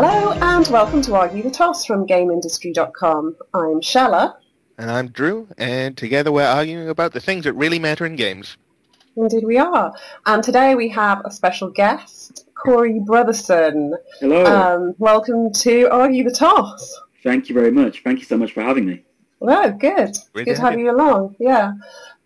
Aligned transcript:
Hello 0.00 0.30
and 0.30 0.64
welcome 0.68 1.02
to 1.02 1.16
Argue 1.16 1.42
the 1.42 1.50
Toss 1.50 1.84
from 1.84 2.06
GameIndustry.com. 2.06 3.34
I'm 3.52 3.80
Chella. 3.80 4.38
And 4.78 4.92
I'm 4.92 5.08
Drew, 5.08 5.48
and 5.58 5.96
together 5.96 6.30
we're 6.30 6.46
arguing 6.46 6.88
about 6.88 7.14
the 7.14 7.20
things 7.20 7.42
that 7.42 7.54
really 7.54 7.80
matter 7.80 8.06
in 8.06 8.14
games. 8.14 8.56
Indeed 9.16 9.42
we 9.42 9.58
are. 9.58 9.92
And 10.24 10.40
today 10.40 10.76
we 10.76 10.88
have 10.90 11.22
a 11.24 11.32
special 11.32 11.68
guest, 11.70 12.46
Corey 12.54 13.00
Brotherson. 13.00 13.90
Hello. 14.20 14.44
Um, 14.44 14.94
welcome 14.98 15.52
to 15.54 15.88
Argue 15.90 16.22
the 16.22 16.30
Toss. 16.30 16.96
Thank 17.24 17.48
you 17.48 17.56
very 17.56 17.72
much. 17.72 18.04
Thank 18.04 18.20
you 18.20 18.24
so 18.24 18.38
much 18.38 18.52
for 18.52 18.62
having 18.62 18.86
me. 18.86 19.04
Well, 19.40 19.72
good. 19.72 20.16
Great 20.32 20.44
good 20.44 20.52
to 20.52 20.54
to 20.54 20.60
have 20.60 20.70
have 20.74 20.78
you 20.78 20.92
along. 20.92 21.34
Yeah. 21.40 21.72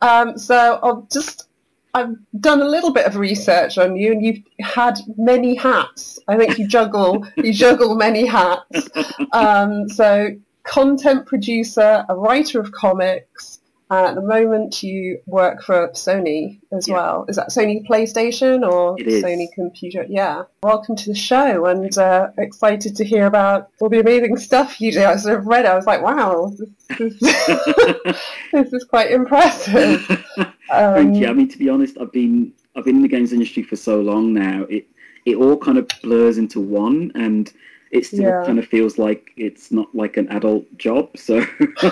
Um, 0.03 0.37
so 0.37 0.79
I'll 0.83 1.09
just 1.11 1.49
I've 1.95 2.17
done 2.41 2.63
a 2.63 2.69
little 2.69 2.93
bit 2.93 3.07
of 3.07 3.17
research 3.17 3.77
on 3.77 3.97
you, 3.97 4.13
and 4.13 4.25
you've 4.25 4.43
had 4.61 4.99
many 5.19 5.55
hats. 5.55 6.19
I 6.27 6.37
think 6.37 6.59
you 6.59 6.67
juggle 6.67 7.27
you 7.37 7.53
juggle 7.65 7.97
many 7.97 8.27
hats. 8.27 8.89
Um, 9.33 9.89
so 9.89 10.29
content 10.65 11.27
producer, 11.27 12.05
a 12.09 12.17
writer 12.17 12.61
of 12.61 12.73
comics. 12.73 13.52
Uh, 13.93 14.07
at 14.07 14.15
the 14.15 14.23
moment, 14.23 14.83
you 14.83 15.19
work 15.27 15.63
for 15.63 15.91
Sony 15.91 16.59
as 16.73 16.89
Yeah. 16.89 16.95
well. 16.95 17.27
Is 17.29 17.37
that 17.37 17.51
Sony 17.51 17.87
PlayStation 17.87 18.67
or 18.67 18.97
Sony 18.97 19.53
Computer? 19.53 20.07
Yeah. 20.09 20.45
Welcome 20.63 20.97
to 20.97 21.11
the 21.11 21.15
show, 21.15 21.67
and 21.67 21.99
uh, 21.99 22.29
excited 22.39 22.97
to 22.97 23.05
hear 23.05 23.27
about 23.27 23.69
all 23.83 23.91
the 23.91 24.01
amazing 24.01 24.39
stuff 24.39 24.81
you 24.81 24.93
do. 24.93 25.05
I 25.05 25.17
sort 25.17 25.39
of 25.39 25.47
read 25.47 25.67
it. 25.67 25.69
I 25.69 25.75
was 25.77 25.85
like, 25.85 26.01
wow, 26.01 26.51
this, 26.99 27.19
this, 27.21 28.17
this 28.53 28.73
is 28.73 28.85
quite 28.85 29.11
impressive. 29.11 30.11
Um, 30.39 30.47
Thank 30.71 31.17
you. 31.19 31.27
I 31.29 31.35
mean, 31.35 31.49
to 31.49 31.59
be 31.59 31.69
honest, 31.69 31.99
I've 32.01 32.13
been 32.13 32.51
I've 32.75 32.87
been 32.87 32.97
in 32.97 33.03
the 33.03 33.09
games 33.09 33.35
industry 33.35 33.63
for 33.63 33.77
so 33.77 34.01
long 34.01 34.33
now. 34.33 34.63
It 34.71 34.87
it 35.27 35.37
all 35.37 35.59
kind 35.59 35.77
of 35.77 35.87
blurs 36.03 36.39
into 36.39 36.61
one, 36.61 37.13
and 37.15 37.53
it 37.93 38.07
still 38.07 38.35
Yeah. 38.35 38.43
kind 38.43 38.59
of 38.59 38.67
feels 38.67 38.99
like 38.99 39.33
it's 39.37 39.71
not 39.73 39.95
like 39.95 40.17
an 40.19 40.29
adult 40.31 40.67
job. 40.79 41.17
So 41.19 41.45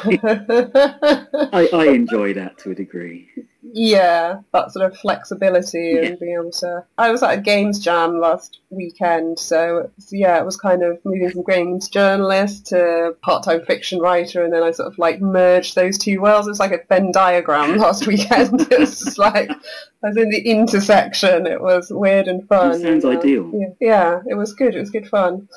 I, 1.53 1.69
I 1.73 1.87
enjoy 1.89 2.34
that 2.34 2.59
to 2.61 2.70
a 2.73 2.75
degree. 2.75 3.31
Yeah, 3.62 4.41
that 4.53 4.72
sort 4.72 4.86
of 4.91 4.97
flexibility 4.98 5.92
Yeah. 5.97 6.03
and 6.08 6.19
being 6.19 6.34
able 6.34 6.50
to. 6.53 6.84
I 6.98 7.11
was 7.11 7.22
at 7.22 7.39
a 7.39 7.41
games 7.41 7.78
jam 7.78 8.19
last 8.20 8.61
weekend, 8.70 9.39
so 9.39 9.78
it's- 9.80 10.12
yeah, 10.12 10.39
it 10.39 10.44
was 10.44 10.56
kind 10.56 10.83
of 10.83 10.98
moving 11.05 11.30
from 11.30 11.44
games 11.44 11.88
journalist 11.88 12.66
to 12.69 13.14
part-time 13.22 13.64
fiction 13.66 13.98
writer, 14.00 14.42
and 14.44 14.53
then 14.53 14.62
I 14.62 14.70
sort 14.70 14.88
of 14.92 14.98
like 14.98 15.20
merged 15.20 15.75
those 15.75 15.98
two 15.98 16.20
worlds. 16.20 16.47
It 16.47 16.50
was 16.50 16.61
like 16.61 16.72
a 16.72 16.81
Venn 16.88 17.12
diagram 17.12 17.77
last 17.78 18.06
weekend. 18.06 18.61
it 18.70 18.78
was 18.81 18.98
just 19.00 19.19
like 19.19 19.50
I 19.50 20.08
was 20.08 20.16
in 20.16 20.31
the 20.31 20.41
intersection. 20.41 21.47
It 21.47 21.61
was 21.61 21.91
weird 21.91 22.28
and 22.28 22.47
fun. 22.48 22.81
sounds 22.81 23.05
and, 23.05 23.19
ideal. 23.19 23.50
Yeah, 23.55 23.69
yeah, 23.81 24.20
it 24.27 24.34
was 24.34 24.55
good. 24.55 24.75
It 24.75 24.81
was 24.81 24.91
good 24.91 25.08
fun. 25.08 25.48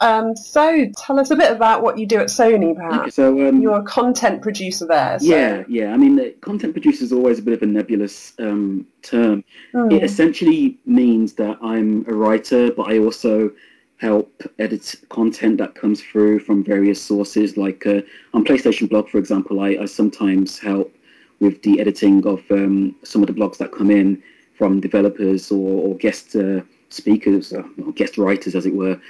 Um, 0.00 0.36
so 0.36 0.86
tell 0.96 1.18
us 1.18 1.30
a 1.30 1.36
bit 1.36 1.50
about 1.50 1.82
what 1.82 1.98
you 1.98 2.06
do 2.06 2.18
at 2.18 2.28
Sony, 2.28 2.76
perhaps. 2.76 3.16
So 3.16 3.48
um, 3.48 3.60
You're 3.60 3.80
a 3.80 3.82
content 3.82 4.42
producer 4.42 4.86
there. 4.86 5.18
So. 5.18 5.26
yeah, 5.26 5.64
yeah. 5.68 5.92
I 5.92 5.96
mean, 5.96 6.16
the 6.16 6.30
content 6.40 6.72
producer 6.72 7.02
is 7.04 7.12
always 7.12 7.40
a 7.40 7.42
bit 7.42 7.54
of 7.54 7.62
a 7.62 7.66
nebulous 7.66 8.32
um, 8.38 8.86
term. 9.02 9.42
Hmm. 9.72 9.90
It 9.90 10.04
essentially 10.04 10.78
means 10.86 11.32
that 11.34 11.58
I'm 11.62 12.04
a 12.08 12.14
writer, 12.14 12.70
but 12.70 12.84
I 12.84 12.98
also 12.98 13.50
help 13.96 14.42
edit 14.60 14.94
content 15.08 15.58
that 15.58 15.74
comes 15.74 16.00
through 16.00 16.38
from 16.40 16.62
various 16.62 17.02
sources. 17.02 17.56
Like 17.56 17.84
uh, 17.84 18.02
on 18.34 18.44
PlayStation 18.44 18.88
Blog, 18.88 19.08
for 19.08 19.18
example, 19.18 19.60
I, 19.60 19.70
I 19.80 19.84
sometimes 19.86 20.58
help 20.60 20.94
with 21.40 21.60
the 21.62 21.80
editing 21.80 22.24
of 22.26 22.42
um, 22.50 22.94
some 23.02 23.22
of 23.22 23.26
the 23.26 23.32
blogs 23.32 23.58
that 23.58 23.72
come 23.72 23.90
in 23.90 24.22
from 24.56 24.80
developers 24.80 25.50
or, 25.50 25.88
or 25.88 25.94
guest 25.96 26.36
uh, 26.36 26.60
speakers 26.90 27.52
or, 27.52 27.64
or 27.84 27.92
guest 27.92 28.18
writers, 28.18 28.54
as 28.54 28.66
it 28.66 28.74
were, 28.74 29.00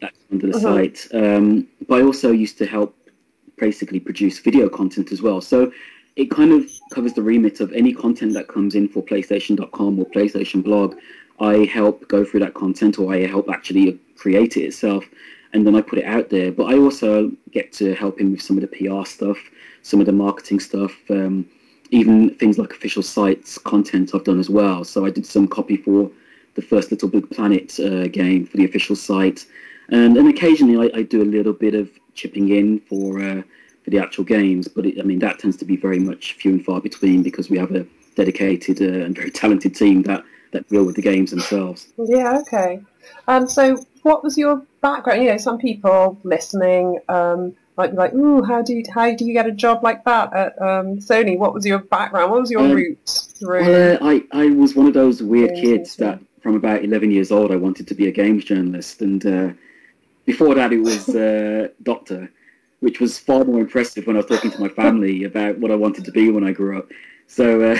that's 0.00 0.18
under 0.32 0.46
the 0.48 0.56
Uh-huh. 0.56 0.74
site. 0.76 1.08
Um, 1.12 1.66
but 1.88 2.00
I 2.00 2.04
also 2.04 2.30
used 2.32 2.58
to 2.58 2.66
help 2.66 2.94
basically 3.58 4.00
produce 4.00 4.38
video 4.38 4.68
content 4.68 5.12
as 5.12 5.22
well. 5.22 5.40
So 5.40 5.72
it 6.16 6.30
kind 6.30 6.52
of 6.52 6.70
covers 6.92 7.12
the 7.14 7.22
remit 7.22 7.60
of 7.60 7.72
any 7.72 7.92
content 7.92 8.32
that 8.34 8.48
comes 8.48 8.74
in 8.74 8.88
for 8.88 9.02
PlayStation.com 9.02 9.98
or 9.98 10.06
PlayStation 10.06 10.62
Blog. 10.62 10.96
I 11.40 11.64
help 11.64 12.08
go 12.08 12.24
through 12.24 12.40
that 12.40 12.54
content, 12.54 12.98
or 12.98 13.12
I 13.12 13.26
help 13.26 13.50
actually 13.50 13.98
create 14.16 14.56
it 14.56 14.62
itself, 14.62 15.04
and 15.52 15.66
then 15.66 15.74
I 15.74 15.82
put 15.82 15.98
it 15.98 16.06
out 16.06 16.30
there. 16.30 16.50
But 16.50 16.64
I 16.72 16.78
also 16.78 17.30
get 17.50 17.72
to 17.74 17.94
help 17.94 18.18
him 18.20 18.32
with 18.32 18.40
some 18.40 18.56
of 18.56 18.62
the 18.62 18.68
PR 18.68 19.04
stuff, 19.04 19.36
some 19.82 20.00
of 20.00 20.06
the 20.06 20.12
marketing 20.12 20.60
stuff, 20.60 20.94
um, 21.10 21.46
even 21.90 22.30
things 22.36 22.58
like 22.58 22.72
official 22.72 23.02
sites 23.02 23.58
content 23.58 24.12
I've 24.14 24.24
done 24.24 24.40
as 24.40 24.48
well. 24.50 24.82
So 24.84 25.04
I 25.04 25.10
did 25.10 25.26
some 25.26 25.46
copy 25.46 25.76
for 25.76 26.10
the 26.54 26.62
first 26.62 26.90
Little 26.90 27.08
Big 27.08 27.28
Planet 27.30 27.78
uh, 27.78 28.08
game 28.08 28.46
for 28.46 28.56
the 28.56 28.64
official 28.64 28.96
site, 28.96 29.44
and 29.88 30.16
then 30.16 30.26
occasionally 30.26 30.90
I, 30.92 30.98
I 30.98 31.02
do 31.02 31.22
a 31.22 31.24
little 31.24 31.52
bit 31.52 31.74
of 31.74 31.90
chipping 32.14 32.50
in 32.50 32.80
for. 32.80 33.20
Uh, 33.20 33.42
for 33.86 33.90
the 33.90 34.00
actual 34.00 34.24
games, 34.24 34.66
but 34.66 34.84
it, 34.84 34.98
I 34.98 35.04
mean 35.04 35.20
that 35.20 35.38
tends 35.38 35.56
to 35.58 35.64
be 35.64 35.76
very 35.76 36.00
much 36.00 36.32
few 36.32 36.50
and 36.50 36.64
far 36.64 36.80
between 36.80 37.22
because 37.22 37.48
we 37.48 37.56
have 37.56 37.70
a 37.70 37.86
dedicated 38.16 38.82
uh, 38.82 39.04
and 39.04 39.14
very 39.14 39.30
talented 39.30 39.76
team 39.76 40.02
that 40.02 40.24
that 40.50 40.68
deal 40.68 40.84
with 40.84 40.96
the 40.96 41.02
games 41.02 41.30
themselves. 41.30 41.92
Yeah, 41.96 42.38
okay. 42.40 42.80
Um, 43.28 43.48
so 43.48 43.84
what 44.02 44.24
was 44.24 44.36
your 44.36 44.66
background? 44.80 45.22
You 45.22 45.30
know, 45.30 45.36
some 45.36 45.58
people 45.58 46.18
listening 46.24 46.98
um, 47.08 47.54
might 47.76 47.92
be 47.92 47.96
like, 47.96 48.14
"Ooh, 48.14 48.42
how 48.42 48.60
do 48.60 48.74
you, 48.74 48.82
how 48.92 49.14
do 49.14 49.24
you 49.24 49.32
get 49.32 49.46
a 49.46 49.52
job 49.52 49.84
like 49.84 50.04
that 50.04 50.32
at 50.34 50.60
um, 50.60 50.98
Sony?" 50.98 51.38
What 51.38 51.54
was 51.54 51.64
your 51.64 51.78
background? 51.78 52.32
What 52.32 52.40
was 52.40 52.50
your 52.50 52.62
Um, 52.62 52.72
route 52.72 53.28
through? 53.38 53.60
Well, 53.60 53.98
uh, 54.02 54.06
I 54.12 54.24
I 54.32 54.50
was 54.50 54.74
one 54.74 54.86
of 54.86 54.94
those 54.94 55.22
weird 55.22 55.54
kids 55.54 55.94
that 55.96 56.18
from 56.40 56.56
about 56.56 56.84
11 56.84 57.10
years 57.10 57.30
old 57.30 57.52
I 57.52 57.56
wanted 57.56 57.86
to 57.88 57.94
be 57.94 58.08
a 58.08 58.12
games 58.12 58.44
journalist, 58.44 59.02
and 59.02 59.24
uh, 59.24 59.50
before 60.26 60.54
that 60.54 60.72
it 60.72 60.80
was 60.80 61.14
uh, 61.14 61.68
doctor, 61.82 62.30
which 62.80 63.00
was 63.00 63.18
far 63.18 63.44
more 63.44 63.60
impressive 63.60 64.06
when 64.06 64.16
I 64.16 64.20
was 64.20 64.26
talking 64.26 64.50
to 64.50 64.60
my 64.60 64.68
family 64.68 65.24
about 65.24 65.58
what 65.58 65.70
I 65.70 65.76
wanted 65.76 66.04
to 66.06 66.12
be 66.12 66.30
when 66.30 66.44
I 66.44 66.52
grew 66.52 66.78
up. 66.78 66.88
So 67.26 67.62
uh, 67.72 67.78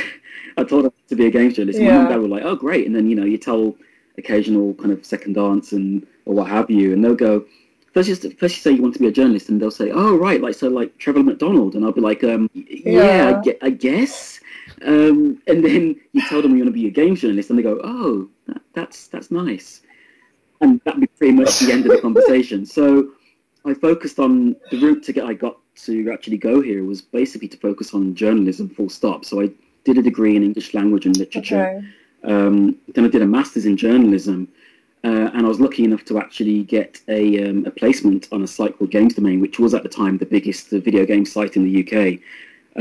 I 0.57 0.65
told 0.65 0.85
them 0.87 0.93
to 1.09 1.17
be 1.17 1.27
a 1.27 1.31
game 1.31 1.53
journalist. 1.53 1.83
My 1.83 1.91
mum 1.91 2.03
and 2.03 2.09
dad 2.09 2.21
were 2.21 2.29
like, 2.29 2.45
"Oh, 2.45 2.57
great!" 2.57 2.87
And 2.87 2.95
then 2.97 3.09
you 3.11 3.17
know 3.17 3.25
you 3.25 3.39
tell 3.39 3.77
occasional 4.19 4.75
kind 4.75 4.93
of 4.93 5.05
second 5.05 5.35
dance 5.35 5.73
and 5.73 6.07
or 6.25 6.35
what 6.35 6.49
have 6.49 6.71
you, 6.71 6.93
and 6.93 7.05
they'll 7.05 7.15
go. 7.15 7.45
First, 7.93 8.09
just 8.09 8.23
first 8.39 8.57
you 8.57 8.63
say 8.63 8.73
you 8.73 8.83
want 8.83 8.95
to 8.95 9.01
be 9.01 9.09
a 9.09 9.13
journalist, 9.13 9.49
and 9.49 9.61
they'll 9.61 9.71
say, 9.71 9.91
"Oh, 9.91 10.17
right, 10.17 10.41
like 10.41 10.55
so, 10.55 10.69
like 10.69 10.97
Trevor 10.99 11.23
McDonald," 11.23 11.75
and 11.75 11.85
I'll 11.85 11.93
be 11.93 12.01
like, 12.01 12.23
um, 12.25 12.51
"Yeah, 12.55 13.43
Yeah. 13.43 13.43
I, 13.63 13.67
I 13.67 13.71
guess." 13.71 14.41
Um, 14.83 15.41
and 15.47 15.65
then 15.65 15.97
you 16.13 16.23
tell 16.29 16.43
them 16.43 16.53
you 16.53 16.59
want 16.65 16.69
to 16.69 16.73
be 16.73 16.87
a 16.89 16.91
games 16.91 17.21
journalist, 17.23 17.51
and 17.51 17.59
they 17.59 17.63
go, 17.63 17.81
"Oh, 17.85 18.29
that, 18.49 18.61
that's 18.75 19.09
that's 19.09 19.31
nice," 19.31 19.81
and 20.61 20.81
that'd 20.85 21.01
be 21.01 21.07
pretty 21.07 21.35
much 21.35 21.59
the 21.59 21.73
end 21.73 21.87
of 21.87 21.93
the 21.93 22.01
conversation. 22.01 22.65
So 22.65 23.13
I 23.65 23.75
focused 23.75 24.19
on 24.19 24.57
the 24.71 24.79
route 24.79 25.03
to 25.05 25.13
get 25.13 25.25
I 25.25 25.35
got 25.35 25.59
to 25.85 26.11
actually 26.13 26.39
go 26.39 26.61
here 26.61 26.85
was 26.85 27.03
basically 27.03 27.49
to 27.49 27.57
focus 27.59 27.93
on 27.95 28.15
journalism, 28.15 28.69
full 28.69 28.89
stop. 28.89 29.25
So 29.25 29.43
I 29.43 29.51
did 29.85 29.99
a 29.99 30.03
degree 30.03 30.37
in 30.37 30.43
English 30.43 30.75
language 30.75 31.07
and 31.07 31.17
literature. 31.17 31.67
okay. 31.67 31.87
Um, 32.25 32.77
then 32.95 33.05
I 33.05 33.09
did 33.09 33.23
a 33.23 33.27
master's 33.27 33.67
in 33.67 33.77
journalism, 33.77 34.49
uh, 35.05 35.31
and 35.33 35.45
I 35.47 35.49
was 35.49 35.61
lucky 35.61 35.85
enough 35.85 36.05
to 36.07 36.19
actually 36.19 36.65
get 36.65 37.01
a, 37.09 37.49
um, 37.49 37.65
a 37.67 37.71
placement 37.71 38.29
on 38.33 38.43
a 38.43 38.47
site 38.47 38.77
called 38.77 38.91
Games 38.91 39.15
Domain, 39.15 39.41
which 39.41 39.59
was 39.59 39.75
at 39.75 39.83
the 39.83 39.89
time 39.89 40.19
the 40.19 40.27
biggest 40.27 40.71
video 40.71 41.05
game 41.05 41.25
site 41.25 41.57
in 41.57 41.65
the 41.65 41.87
UK. 41.87 42.21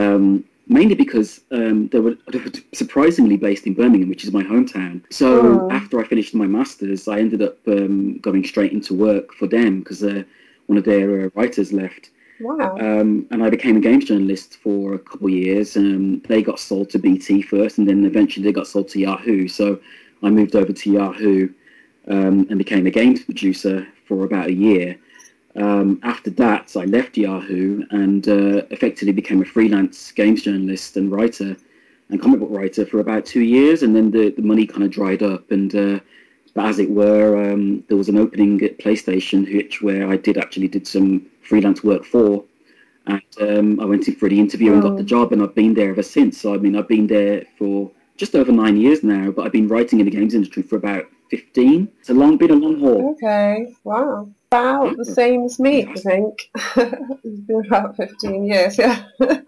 Um, 0.02 0.46
mainly 0.68 0.96
because 0.96 1.42
um, 1.52 1.88
they, 1.90 2.00
were, 2.00 2.18
they 2.32 2.40
were 2.40 2.52
surprisingly 2.74 3.38
based 3.38 3.68
in 3.68 3.74
Birmingham, 3.74 4.10
which 4.10 4.24
is 4.24 4.32
my 4.32 4.44
hometown. 4.44 5.02
So 5.12 5.28
Oh. 5.62 5.72
after 5.72 6.00
I 6.00 6.08
finished 6.08 6.34
my 6.34 6.48
masters, 6.48 7.08
I 7.08 7.20
ended 7.20 7.42
up 7.42 7.58
um, 7.68 8.18
going 8.20 8.44
straight 8.46 8.72
into 8.72 8.94
work 8.94 9.34
for 9.34 9.48
them 9.48 9.80
because 9.80 10.04
uh, 10.04 10.24
one 10.68 10.78
of 10.78 10.84
their 10.84 11.26
uh, 11.26 11.30
writers 11.36 11.72
left. 11.72 12.10
Wow. 12.40 12.78
Um, 12.80 13.28
and 13.32 13.44
I 13.44 13.50
became 13.50 13.78
a 13.78 13.80
games 13.80 14.06
journalist 14.06 14.58
for 14.58 14.94
a 14.96 15.00
couple 15.00 15.28
of 15.28 15.34
years. 15.34 15.78
Um, 15.78 16.22
they 16.28 16.42
got 16.42 16.60
sold 16.60 16.90
to 16.90 17.00
BT 17.00 17.42
first, 17.44 17.78
and 17.78 17.88
then 17.88 18.04
eventually 18.04 18.44
they 18.44 18.52
got 18.52 18.68
sold 18.68 18.90
to 18.90 19.00
Yahoo. 19.00 19.48
So 19.48 19.80
I 20.22 20.30
moved 20.30 20.56
over 20.56 20.74
to 20.74 20.92
Yahoo 20.92 21.50
um, 22.08 22.46
and 22.50 22.58
became 22.58 22.86
a 22.88 22.92
games 22.92 23.24
producer 23.24 23.88
for 24.08 24.26
about 24.26 24.48
a 24.48 24.54
year. 24.54 24.98
Um, 25.56 26.00
after 26.04 26.30
that, 26.32 26.76
I 26.76 26.86
left 26.86 27.18
Yahoo 27.18 27.84
and 27.92 28.28
uh, 28.28 28.64
effectively 28.72 29.14
became 29.14 29.42
a 29.42 29.46
freelance 29.46 30.12
games 30.12 30.44
journalist 30.44 30.98
and 30.98 31.12
writer 31.12 31.56
and 32.10 32.22
comic 32.22 32.40
book 32.40 32.50
writer 32.52 32.86
for 32.86 33.00
about 33.00 33.26
two 33.26 33.42
years. 33.42 33.82
And 33.84 33.96
then 33.96 34.12
the, 34.12 34.32
the 34.32 34.42
money 34.42 34.66
kind 34.68 34.84
of 34.84 34.92
dried 34.92 35.24
up. 35.24 35.52
And 35.52 35.74
uh, 35.76 36.00
but 36.54 36.66
as 36.66 36.80
it 36.80 36.90
were, 36.90 37.52
um, 37.52 37.84
there 37.88 37.98
was 37.98 38.10
an 38.10 38.18
opening 38.18 38.62
at 38.64 38.78
PlayStation, 38.80 39.54
which 39.54 39.82
where 39.82 40.10
I 40.10 40.18
did 40.18 40.38
actually 40.38 40.68
did 40.68 40.88
some 40.88 41.26
freelance 41.42 41.84
work 41.84 42.06
for. 42.06 42.44
And 43.08 43.22
um, 43.42 43.80
I 43.80 43.86
went 43.86 44.08
in 44.08 44.16
for 44.16 44.30
the 44.30 44.40
interview 44.40 44.74
and 44.74 44.82
got 44.82 44.94
Oh. 44.94 44.98
the 44.98 45.04
job, 45.04 45.32
and 45.32 45.42
I've 45.42 45.56
been 45.56 45.74
there 45.74 45.92
ever 45.92 46.04
since. 46.04 46.40
So 46.42 46.54
I 46.54 46.58
mean, 46.58 46.76
I've 46.76 46.88
been 46.88 47.08
there 47.08 47.46
for 47.58 47.92
just 48.18 48.36
over 48.36 48.52
nine 48.52 48.78
years 48.78 49.04
now, 49.04 49.32
but 49.32 49.46
I've 49.46 49.52
been 49.52 49.68
writing 49.68 50.00
in 50.00 50.06
the 50.06 50.12
games 50.12 50.34
industry 50.34 50.64
for 50.64 50.78
about 50.78 51.06
fifteen. 51.30 51.90
It's 52.00 52.10
a 52.10 52.14
long, 52.14 52.38
been 52.38 52.52
a 52.52 52.56
long 52.56 52.80
haul. 52.80 53.12
Okay. 53.12 53.74
Wow. 53.84 54.30
About 54.52 54.96
the 54.98 55.06
same 55.06 55.44
as 55.44 55.60
me, 55.60 55.86
I 55.86 55.94
think. 55.96 56.50
it's 56.76 57.40
been 57.42 57.66
about 57.66 57.96
15 57.98 58.46
years, 58.46 58.78
yeah. 58.78 59.04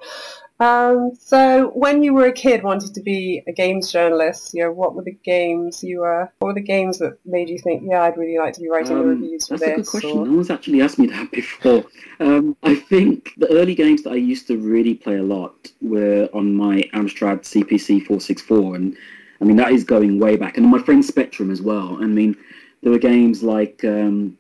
Um, 0.60 1.12
so 1.20 1.68
when 1.76 2.02
you 2.02 2.16
were 2.16 2.26
a 2.26 2.32
kid, 2.32 2.64
wanted 2.64 2.96
to 2.96 3.02
be 3.02 3.44
a 3.48 3.52
games 3.52 3.92
journalist. 3.92 4.56
You 4.56 4.64
know, 4.64 4.72
what 4.72 4.96
were 4.96 5.04
the 5.04 5.16
games 5.24 5.84
you 5.84 6.00
were? 6.00 6.32
What 6.40 6.48
were 6.48 6.54
the 6.56 6.62
games 6.62 6.98
that 6.98 7.20
made 7.26 7.48
you 7.48 7.60
think, 7.60 7.84
yeah, 7.86 8.02
I'd 8.02 8.18
really 8.18 8.40
like 8.40 8.56
to 8.56 8.62
be 8.62 8.68
writing 8.68 8.98
Um, 8.98 9.06
reviews 9.08 9.48
for 9.48 9.58
that's 9.58 9.72
a 9.72 9.76
this? 9.76 9.76
good 9.92 10.02
question. 10.02 10.18
or- 10.18 10.26
No 10.26 10.34
one's 10.34 10.50
actually 10.50 10.82
asked 10.82 10.98
me 10.98 11.06
that 11.08 11.30
before. 11.42 11.86
Um, 12.20 12.58
I 12.64 12.74
think 12.74 13.34
the 13.38 13.52
early 13.52 13.76
games 13.76 14.02
that 14.02 14.14
I 14.14 14.16
used 14.16 14.48
to 14.48 14.58
really 14.58 14.96
play 14.96 15.18
a 15.18 15.24
lot 15.24 15.72
were 15.80 16.28
on 16.34 16.56
my 16.56 16.82
Amstrad 16.96 17.42
CPC 17.44 18.00
464, 18.08 18.76
and 18.78 18.98
I 19.40 19.46
mean 19.46 19.58
that 19.58 19.72
is 19.72 19.84
going 19.84 20.18
way 20.20 20.38
back, 20.38 20.58
and 20.58 20.66
on 20.66 20.72
my 20.72 20.80
friend 20.82 21.06
Spectrum 21.06 21.52
as 21.52 21.62
well. 21.62 22.00
I 22.02 22.08
mean, 22.08 22.36
there 22.82 22.92
were 22.92 22.98
games 22.98 23.44
like 23.44 23.84
um, 23.84 24.36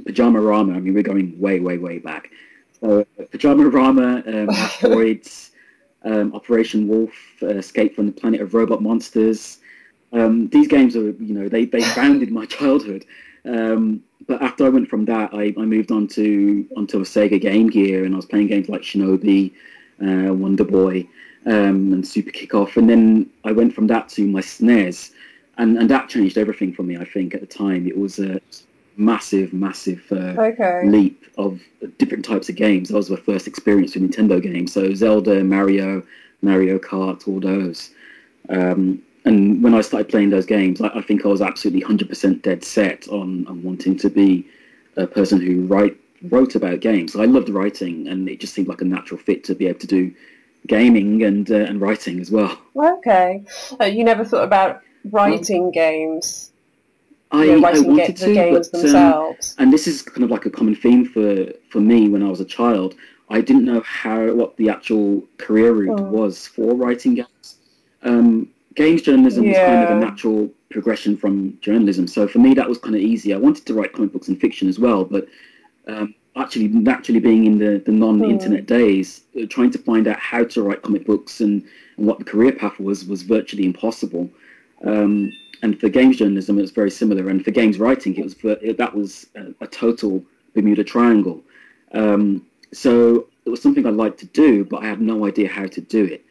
Pyjamarama. 0.00 0.76
I 0.76 0.80
mean, 0.80 0.94
we're 0.94 1.02
going 1.02 1.38
way, 1.38 1.60
way, 1.60 1.78
way 1.78 1.98
back. 1.98 2.30
So 2.80 3.04
Pyjamarama, 3.18 4.26
um, 4.26 4.50
Asteroids, 4.54 5.52
um, 6.04 6.34
Operation 6.34 6.88
Wolf, 6.88 7.12
uh, 7.42 7.48
Escape 7.48 7.94
from 7.94 8.06
the 8.06 8.12
Planet 8.12 8.40
of 8.40 8.54
Robot 8.54 8.82
Monsters. 8.82 9.58
Um, 10.12 10.48
these 10.48 10.68
games 10.68 10.96
are, 10.96 11.10
you 11.10 11.34
know, 11.34 11.48
they, 11.48 11.64
they 11.64 11.82
founded 11.82 12.30
my 12.30 12.44
childhood. 12.46 13.04
Um, 13.44 14.02
but 14.26 14.42
after 14.42 14.66
I 14.66 14.68
went 14.68 14.88
from 14.88 15.04
that, 15.06 15.32
I, 15.32 15.54
I 15.58 15.64
moved 15.64 15.90
on 15.90 16.06
to 16.08 16.66
onto 16.76 16.98
a 16.98 17.02
Sega 17.02 17.40
Game 17.40 17.68
Gear, 17.68 18.04
and 18.04 18.14
I 18.14 18.16
was 18.16 18.26
playing 18.26 18.48
games 18.48 18.68
like 18.68 18.82
Shinobi, 18.82 19.52
uh, 20.00 20.32
Wonder 20.32 20.64
Boy, 20.64 21.08
um, 21.46 21.92
and 21.92 22.06
Super 22.06 22.30
Kickoff. 22.30 22.76
And 22.76 22.88
then 22.88 23.30
I 23.44 23.52
went 23.52 23.74
from 23.74 23.86
that 23.88 24.08
to 24.10 24.26
my 24.26 24.40
SNES, 24.40 25.12
and, 25.58 25.78
and 25.78 25.90
that 25.90 26.08
changed 26.08 26.38
everything 26.38 26.72
for 26.72 26.82
me. 26.82 26.96
I 26.96 27.04
think 27.04 27.34
at 27.34 27.40
the 27.40 27.46
time 27.46 27.86
it 27.86 27.96
was 27.96 28.18
a 28.18 28.40
massive, 28.96 29.52
massive 29.52 30.02
uh, 30.12 30.40
Okay. 30.40 30.82
leap 30.84 31.24
of 31.38 31.60
different 31.98 32.24
types 32.24 32.48
of 32.48 32.56
games. 32.56 32.88
That 32.88 32.96
was 32.96 33.10
my 33.10 33.16
first 33.16 33.46
experience 33.46 33.94
with 33.94 34.10
Nintendo 34.10 34.40
games. 34.42 34.72
So 34.72 34.94
Zelda, 34.94 35.42
Mario, 35.44 36.02
Mario 36.42 36.78
Kart, 36.78 37.26
all 37.26 37.40
those. 37.40 37.90
Um, 38.48 39.02
and 39.24 39.62
when 39.62 39.74
I 39.74 39.80
started 39.80 40.08
playing 40.08 40.30
those 40.30 40.46
games, 40.46 40.80
I, 40.80 40.88
I 40.88 41.02
think 41.02 41.24
I 41.24 41.28
was 41.28 41.40
absolutely 41.42 41.82
100% 41.82 42.42
dead 42.42 42.64
set 42.64 43.08
on, 43.08 43.46
on 43.46 43.62
wanting 43.62 43.96
to 43.98 44.10
be 44.10 44.46
a 44.96 45.06
person 45.06 45.40
who 45.40 45.64
write, 45.66 45.96
wrote 46.30 46.54
about 46.54 46.80
games. 46.80 47.16
I 47.16 47.24
loved 47.24 47.48
writing, 47.48 48.08
and 48.08 48.28
it 48.28 48.40
just 48.40 48.54
seemed 48.54 48.68
like 48.68 48.80
a 48.80 48.84
natural 48.84 49.18
fit 49.18 49.44
to 49.44 49.54
be 49.54 49.66
able 49.66 49.80
to 49.80 49.86
do 49.86 50.12
gaming 50.66 51.22
and 51.24 51.50
uh, 51.50 51.56
and 51.56 51.80
writing 51.80 52.20
as 52.20 52.30
well. 52.30 52.56
Okay. 52.76 53.42
Uh, 53.80 53.84
you 53.84 54.04
never 54.04 54.24
thought 54.24 54.44
about 54.44 54.82
writing 55.04 55.70
games, 55.70 56.51
I, 57.32 57.44
you 57.44 57.60
know, 57.60 57.68
I 57.68 57.80
wanted 57.80 58.16
to, 58.18 58.34
but 58.52 58.68
um, 58.74 59.36
and 59.58 59.72
this 59.72 59.86
is 59.86 60.02
kind 60.02 60.22
of 60.24 60.30
like 60.30 60.44
a 60.46 60.50
common 60.50 60.74
theme 60.74 61.04
for 61.04 61.46
for 61.70 61.80
me 61.80 62.08
when 62.08 62.22
I 62.22 62.28
was 62.28 62.40
a 62.40 62.44
child. 62.44 62.94
I 63.30 63.40
didn't 63.40 63.64
know 63.64 63.80
how 63.86 64.32
what 64.34 64.56
the 64.58 64.68
actual 64.68 65.22
career 65.38 65.72
route 65.72 65.98
Mm. 65.98 66.10
was 66.10 66.46
for 66.46 66.74
writing 66.74 67.14
games. 67.14 67.56
Um, 68.02 68.48
games 68.74 69.02
journalism 69.02 69.46
was 69.48 69.56
kind 69.56 69.82
of 69.82 69.90
a 69.90 69.94
natural 69.94 70.50
progression 70.70 71.16
from 71.16 71.58
journalism. 71.60 72.06
So 72.06 72.28
for 72.28 72.38
me, 72.38 72.54
that 72.54 72.68
was 72.68 72.78
kind 72.78 72.94
of 72.94 73.00
easy. 73.00 73.32
I 73.32 73.38
wanted 73.38 73.64
to 73.66 73.74
write 73.74 73.92
comic 73.92 74.12
books 74.12 74.28
and 74.28 74.38
fiction 74.40 74.68
as 74.68 74.78
well, 74.78 75.04
but 75.04 75.26
um, 75.86 76.14
actually, 76.36 76.68
naturally 76.68 77.20
being 77.20 77.44
in 77.46 77.58
the, 77.58 77.78
the 77.84 77.92
non-internet 77.92 78.66
days, 78.66 79.22
uh, 79.40 79.46
trying 79.48 79.70
to 79.70 79.78
find 79.78 80.06
out 80.08 80.18
how 80.18 80.44
to 80.44 80.62
write 80.62 80.82
comic 80.82 81.06
books 81.06 81.40
and, 81.40 81.62
and 81.96 82.06
what 82.06 82.18
the 82.18 82.24
career 82.24 82.52
path 82.52 82.78
was 82.80 83.04
was 83.06 83.22
virtually 83.22 83.64
impossible. 83.64 84.28
Um, 84.84 85.32
and 85.62 85.78
for 85.78 85.88
games 85.88 86.16
journalism, 86.16 86.58
it 86.58 86.62
was 86.62 86.70
very 86.72 86.90
similar. 86.90 87.28
And 87.28 87.44
for 87.44 87.50
games 87.50 87.78
writing, 87.78 88.16
it 88.16 88.24
was 88.24 88.34
ver- 88.34 88.58
that 88.76 88.94
was 88.94 89.26
a, 89.36 89.46
a 89.60 89.66
total 89.66 90.24
Bermuda 90.54 90.84
Triangle. 90.84 91.42
Um, 91.92 92.44
so 92.72 93.28
it 93.44 93.50
was 93.50 93.62
something 93.62 93.86
I 93.86 93.90
liked 93.90 94.18
to 94.20 94.26
do, 94.26 94.64
but 94.64 94.82
I 94.82 94.86
had 94.86 95.00
no 95.00 95.26
idea 95.26 95.48
how 95.48 95.66
to 95.66 95.80
do 95.80 96.04
it. 96.04 96.24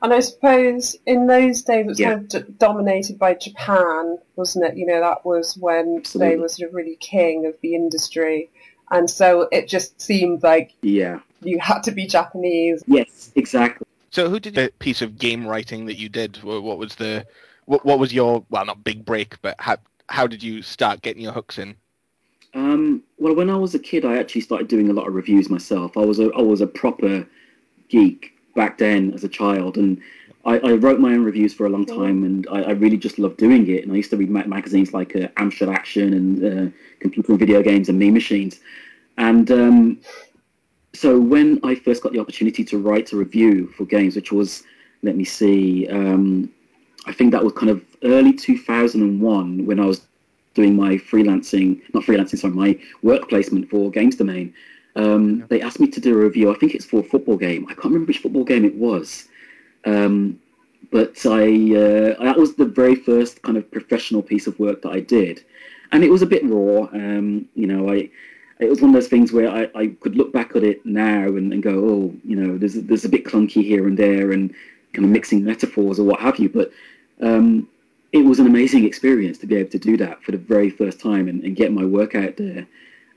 And 0.00 0.12
I 0.12 0.20
suppose 0.20 0.96
in 1.06 1.26
those 1.26 1.62
days 1.62 1.84
it 1.84 1.86
was 1.86 2.00
Yeah. 2.00 2.14
kind 2.14 2.34
of 2.34 2.46
d- 2.46 2.54
dominated 2.58 3.18
by 3.18 3.34
Japan, 3.34 4.16
wasn't 4.36 4.64
it? 4.66 4.76
You 4.76 4.86
know, 4.86 5.00
that 5.00 5.24
was 5.26 5.56
when 5.56 5.96
Absolutely. 5.98 6.34
they 6.36 6.40
were 6.40 6.48
sort 6.48 6.68
of 6.68 6.74
really 6.74 6.96
king 6.96 7.46
of 7.46 7.54
the 7.62 7.74
industry. 7.74 8.48
And 8.90 9.10
so 9.10 9.48
it 9.50 9.68
just 9.68 10.00
seemed 10.00 10.42
like 10.42 10.72
Yeah. 10.82 11.18
you 11.42 11.58
had 11.58 11.80
to 11.80 11.90
be 11.90 12.06
Japanese. 12.06 12.82
Yes, 12.86 13.32
exactly. 13.34 13.86
So 14.10 14.28
who 14.28 14.38
did 14.38 14.54
the 14.54 14.70
piece 14.78 15.02
of 15.02 15.18
game 15.18 15.46
writing 15.46 15.86
that 15.86 15.98
you 15.98 16.08
did? 16.08 16.42
What 16.44 16.78
was 16.78 16.94
the 16.96 17.26
what, 17.64 17.84
what 17.84 17.98
was 17.98 18.12
your 18.12 18.44
well 18.50 18.64
not 18.64 18.84
big 18.84 19.04
break, 19.04 19.40
but 19.42 19.56
how 19.58 19.76
how 20.08 20.26
did 20.26 20.42
you 20.42 20.62
start 20.62 21.02
getting 21.02 21.22
your 21.22 21.32
hooks 21.32 21.58
in? 21.58 21.76
Um, 22.54 23.02
well, 23.18 23.34
when 23.34 23.48
I 23.48 23.56
was 23.56 23.74
a 23.74 23.78
kid, 23.78 24.04
I 24.04 24.18
actually 24.18 24.42
started 24.42 24.68
doing 24.68 24.90
a 24.90 24.92
lot 24.92 25.08
of 25.08 25.14
reviews 25.14 25.48
myself. 25.48 25.96
I 25.96 26.04
was 26.04 26.18
a 26.18 26.30
I 26.36 26.42
was 26.42 26.60
a 26.60 26.66
proper 26.66 27.26
geek 27.88 28.32
back 28.54 28.78
then 28.78 29.12
as 29.14 29.24
a 29.24 29.28
child, 29.28 29.78
and 29.78 30.00
I, 30.44 30.58
I 30.58 30.72
wrote 30.72 31.00
my 31.00 31.12
own 31.12 31.24
reviews 31.24 31.54
for 31.54 31.66
a 31.66 31.70
long 31.70 31.86
time, 31.86 32.24
and 32.24 32.46
I, 32.50 32.62
I 32.62 32.70
really 32.72 32.96
just 32.96 33.18
loved 33.18 33.36
doing 33.36 33.68
it. 33.70 33.84
And 33.84 33.92
I 33.92 33.96
used 33.96 34.10
to 34.10 34.16
read 34.16 34.30
ma- 34.30 34.46
magazines 34.46 34.92
like 34.92 35.14
uh, 35.14 35.28
Amstrad 35.36 35.72
Action 35.72 36.12
and 36.12 36.44
uh, 36.44 36.72
Computer 37.00 37.32
and 37.32 37.38
Video 37.38 37.62
Games 37.62 37.88
and 37.88 37.98
Mean 37.98 38.12
Machines. 38.12 38.60
And 39.18 39.50
um, 39.50 40.00
so 40.94 41.18
when 41.18 41.60
I 41.62 41.74
first 41.74 42.02
got 42.02 42.12
the 42.12 42.18
opportunity 42.18 42.64
to 42.64 42.78
write 42.78 43.12
a 43.12 43.16
review 43.16 43.68
for 43.68 43.84
games, 43.84 44.16
which 44.16 44.32
was, 44.32 44.64
let 45.02 45.16
me 45.16 45.24
see, 45.24 45.88
um, 45.88 46.50
I 47.06 47.12
think 47.12 47.32
that 47.32 47.42
was 47.42 47.52
kind 47.52 47.70
of 47.70 47.82
early 48.04 48.32
2001 48.32 49.66
when 49.66 49.80
I 49.80 49.86
was 49.86 50.02
doing 50.54 50.76
my 50.76 50.96
freelancing, 50.96 51.80
not 51.94 52.04
freelancing, 52.04 52.38
sorry, 52.38 52.54
my 52.54 52.78
work 53.02 53.28
placement 53.28 53.68
for 53.70 53.90
Games 53.90 54.16
Domain. 54.16 54.54
Um, 54.96 55.44
They 55.48 55.60
asked 55.62 55.80
me 55.80 55.88
to 55.88 56.00
do 56.00 56.14
a 56.14 56.22
review. 56.22 56.52
I 56.52 56.58
think 56.58 56.74
it's 56.74 56.84
for 56.84 57.00
a 57.00 57.04
football 57.04 57.36
game. 57.36 57.64
I 57.68 57.74
can't 57.74 57.86
remember 57.86 58.06
which 58.06 58.18
football 58.18 58.44
game 58.44 58.64
it 58.64 58.74
was. 58.74 59.28
Um, 59.84 60.38
but 60.90 61.24
I 61.24 61.44
uh, 61.74 62.22
that 62.22 62.36
was 62.36 62.54
the 62.54 62.66
very 62.66 62.94
first 62.94 63.40
kind 63.42 63.56
of 63.56 63.70
professional 63.70 64.22
piece 64.22 64.46
of 64.46 64.58
work 64.58 64.82
that 64.82 64.90
I 64.90 65.00
did, 65.00 65.42
and 65.90 66.04
it 66.04 66.10
was 66.10 66.22
a 66.22 66.26
bit 66.26 66.44
raw. 66.44 66.82
Um, 66.92 67.48
you 67.54 67.66
know, 67.66 67.90
I 67.90 68.10
it 68.60 68.68
was 68.68 68.80
one 68.80 68.90
of 68.90 68.94
those 68.94 69.08
things 69.08 69.32
where 69.32 69.50
I, 69.50 69.70
I 69.74 69.86
could 70.00 70.16
look 70.16 70.32
back 70.32 70.54
at 70.54 70.62
it 70.62 70.84
now 70.84 71.26
and, 71.26 71.52
and 71.52 71.62
go, 71.62 71.70
oh, 71.70 72.14
you 72.24 72.36
know, 72.36 72.58
there's 72.58 72.74
there's 72.74 73.06
a 73.06 73.08
bit 73.08 73.24
clunky 73.24 73.64
here 73.64 73.86
and 73.88 73.98
there, 73.98 74.32
and 74.32 74.54
kind 74.92 75.04
of 75.04 75.10
mixing 75.10 75.44
metaphors 75.44 75.98
or 75.98 76.04
what 76.04 76.20
have 76.20 76.38
you. 76.38 76.48
But 76.48 76.70
um, 77.20 77.68
it 78.12 78.24
was 78.24 78.38
an 78.38 78.46
amazing 78.46 78.84
experience 78.84 79.38
to 79.38 79.46
be 79.46 79.56
able 79.56 79.70
to 79.70 79.78
do 79.78 79.96
that 79.98 80.22
for 80.22 80.32
the 80.32 80.38
very 80.38 80.70
first 80.70 81.00
time 81.00 81.28
and, 81.28 81.42
and 81.44 81.56
get 81.56 81.72
my 81.72 81.84
work 81.84 82.14
out 82.14 82.36
there 82.36 82.66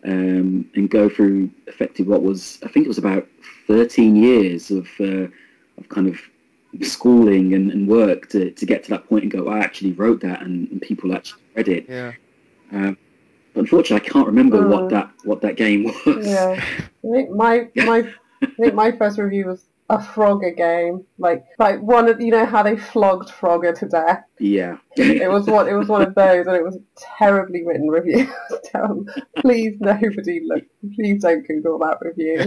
um, 0.06 0.70
and 0.76 0.90
go 0.90 1.10
through 1.10 1.50
effectively 1.68 2.06
what 2.12 2.22
was 2.24 2.60
I 2.64 2.68
think 2.70 2.86
it 2.86 2.90
was 2.90 2.98
about 2.98 3.28
13 3.68 4.16
years 4.16 4.72
of 4.72 4.88
uh, 5.00 5.28
of 5.78 5.90
kind 5.90 6.08
of 6.08 6.20
schooling 6.82 7.54
and, 7.54 7.72
and 7.72 7.88
work 7.88 8.30
to, 8.30 8.52
to 8.52 8.66
get 8.66 8.84
to 8.84 8.90
that 8.92 9.08
point 9.08 9.24
and 9.24 9.32
go 9.32 9.48
I 9.50 9.60
actually 9.60 9.94
wrote 9.94 10.22
that 10.22 10.42
and, 10.42 10.70
and 10.72 10.82
people 10.82 11.14
actually 11.14 11.42
read 11.56 11.68
it. 11.68 11.86
Yeah. 11.90 12.14
Um, 12.72 12.98
but 13.54 13.62
unfortunately, 13.62 14.06
I 14.08 14.12
can't 14.12 14.28
remember 14.28 14.62
Mm. 14.62 14.70
what 14.70 14.90
that 14.90 15.12
what 15.24 15.42
that 15.42 15.56
game 15.58 15.84
was. 16.06 16.26
Yeah. 16.28 16.62
I 17.06 17.12
think 17.12 17.32
my 17.32 17.68
my 17.76 18.08
I 18.42 18.48
think 18.60 18.74
my 18.74 18.92
first 18.92 19.18
review 19.18 19.48
was 19.48 19.66
a 19.90 19.98
Frogger 19.98 20.56
game. 20.56 21.06
Like 21.18 21.46
like 21.60 21.80
one 21.82 22.08
of 22.10 22.20
you 22.20 22.32
know 22.32 22.46
how 22.46 22.64
they 22.64 22.76
flogged 22.78 23.30
Frogger 23.30 23.78
to 23.80 23.88
death. 23.88 24.24
Yeah. 24.40 24.78
It 24.98 25.30
was 25.32 25.46
one 25.48 25.68
it 25.68 25.74
was 25.74 25.88
one 25.88 26.02
of 26.02 26.16
those 26.16 26.48
and 26.48 26.56
it 26.56 26.64
was 26.64 26.76
a 26.76 26.82
terribly 27.18 27.64
written 27.66 27.88
review. 27.90 28.32
Terrible. 28.66 29.06
please 29.38 29.76
nobody 29.80 30.42
look 30.46 30.64
please 30.96 31.22
don't 31.22 31.48
Google 31.48 31.80
that 31.80 31.98
review. 32.02 32.40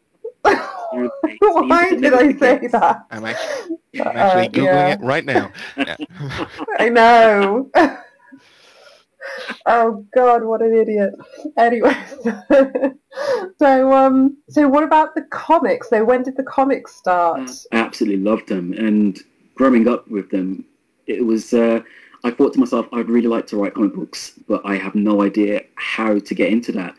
Why 1.40 1.90
did 1.94 2.14
I 2.14 2.32
say 2.36 2.66
that? 2.68 3.06
I'm 3.10 3.24
actually, 3.24 3.76
I'm 4.00 4.06
Uh, 4.06 4.10
actually 4.10 4.48
googling 4.48 4.64
yeah. 4.64 4.92
it 4.94 5.00
right 5.00 5.24
now. 5.24 5.52
I 6.78 6.88
know. 6.88 7.70
Oh 9.70 10.04
God, 10.14 10.44
what 10.44 10.62
an 10.62 10.74
idiot. 10.74 11.14
Anyway, 11.56 11.96
so 13.58 13.92
um, 13.92 14.36
so 14.48 14.68
what 14.68 14.84
about 14.84 15.14
the 15.14 15.22
comics? 15.30 15.88
So 15.88 16.04
when 16.04 16.22
did 16.22 16.36
the 16.36 16.42
comics 16.42 16.94
start? 16.94 17.50
I 17.72 17.76
absolutely 17.76 18.22
loved 18.22 18.48
them, 18.48 18.72
and 18.74 19.18
growing 19.54 19.88
up 19.88 20.08
with 20.08 20.30
them, 20.30 20.64
it 21.06 21.24
was. 21.24 21.54
Uh, 21.54 21.80
I 22.22 22.30
thought 22.30 22.52
to 22.52 22.60
myself, 22.60 22.86
I'd 22.92 23.08
really 23.08 23.28
like 23.28 23.46
to 23.46 23.56
write 23.56 23.74
comic 23.74 23.94
books, 23.94 24.32
but 24.46 24.60
I 24.64 24.76
have 24.76 24.94
no 24.94 25.22
idea 25.22 25.62
how 25.76 26.18
to 26.18 26.34
get 26.34 26.52
into 26.52 26.70
that. 26.72 26.94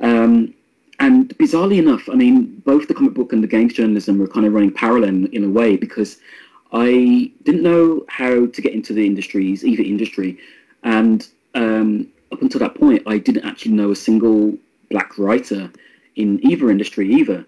Um, 0.00 0.54
and 1.00 1.36
bizarrely 1.38 1.78
enough, 1.78 2.08
I 2.08 2.14
mean, 2.14 2.62
both 2.64 2.86
the 2.86 2.94
comic 2.94 3.14
book 3.14 3.32
and 3.32 3.42
the 3.42 3.48
games 3.48 3.72
journalism 3.72 4.18
were 4.18 4.28
kind 4.28 4.46
of 4.46 4.52
running 4.52 4.70
parallel 4.70 5.24
in 5.24 5.42
a 5.42 5.48
way 5.48 5.76
because 5.76 6.18
I 6.72 7.32
didn't 7.42 7.62
know 7.62 8.04
how 8.08 8.46
to 8.46 8.62
get 8.62 8.72
into 8.72 8.92
the 8.92 9.04
industries, 9.04 9.64
either 9.64 9.82
industry, 9.82 10.38
and 10.84 11.26
um, 11.54 12.08
up 12.32 12.42
until 12.42 12.60
that 12.60 12.74
point, 12.74 13.02
I 13.06 13.18
didn't 13.18 13.44
actually 13.44 13.72
know 13.72 13.90
a 13.90 13.96
single 13.96 14.56
black 14.90 15.18
writer 15.18 15.70
in 16.16 16.44
either 16.46 16.70
industry 16.70 17.08
either, 17.12 17.44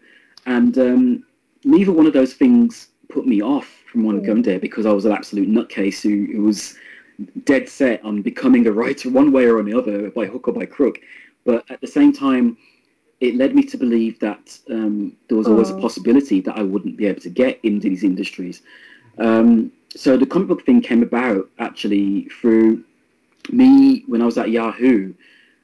and 0.47 0.77
um, 0.79 1.25
neither 1.65 1.93
one 1.93 2.07
of 2.07 2.13
those 2.13 2.35
things 2.35 2.89
put 3.09 3.27
me 3.27 3.43
off 3.43 3.69
from 3.91 4.05
wanting 4.05 4.23
to 4.23 4.35
go 4.35 4.43
there 4.43 4.59
because 4.59 4.87
I 4.87 4.93
was 4.93 5.05
an 5.05 5.13
absolute 5.13 5.49
nutcase 5.49 6.01
who, 6.01 6.33
who 6.33 6.43
was 6.43 6.77
dead 7.45 7.69
set 7.69 8.03
on 8.05 8.23
becoming 8.23 8.67
a 8.67 8.73
writer 8.73 9.11
one 9.11 9.33
way 9.33 9.45
or 9.45 9.61
another 9.61 10.11
by 10.11 10.27
hook 10.27 10.49
or 10.49 10.55
by 10.55 10.65
crook. 10.67 10.99
But 11.45 11.71
at 11.71 11.81
the 11.81 11.87
same 11.87 12.13
time, 12.13 12.57
it 13.21 13.37
led 13.37 13.55
me 13.55 13.63
to 13.65 13.77
believe 13.77 14.19
that 14.21 14.59
um, 14.71 15.13
there 15.29 15.39
was 15.39 15.47
always 15.47 15.71
Oh. 15.71 15.79
a 15.79 15.81
possibility 15.81 16.41
that 16.41 16.57
I 16.57 16.63
wouldn't 16.63 16.97
be 16.97 17.07
able 17.07 17.21
to 17.21 17.31
get 17.31 17.61
into 17.63 17.89
these 17.89 18.03
industries. 18.03 18.63
Um, 19.19 19.71
so 19.95 20.17
the 20.17 20.27
comic 20.27 20.49
book 20.49 20.65
thing 20.65 20.81
came 20.81 21.03
about 21.03 21.49
actually 21.59 22.29
through 22.41 22.83
me 23.51 24.05
when 24.07 24.23
I 24.23 24.27
was 24.27 24.39
at 24.39 24.51
Yahoo. 24.51 25.13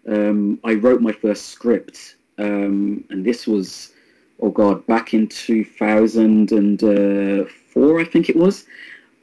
Um, 0.09 0.59
I 0.65 0.75
wrote 0.75 1.01
my 1.03 1.13
first 1.13 1.51
script, 1.51 2.17
um, 2.39 3.05
and 3.11 3.25
this 3.25 3.47
was, 3.47 3.93
oh 4.41 4.51
god, 4.51 4.85
back 4.87 5.13
in 5.15 5.29
2004, 5.29 8.01
I 8.01 8.05
think 8.05 8.29
it 8.31 8.37
was. 8.37 8.65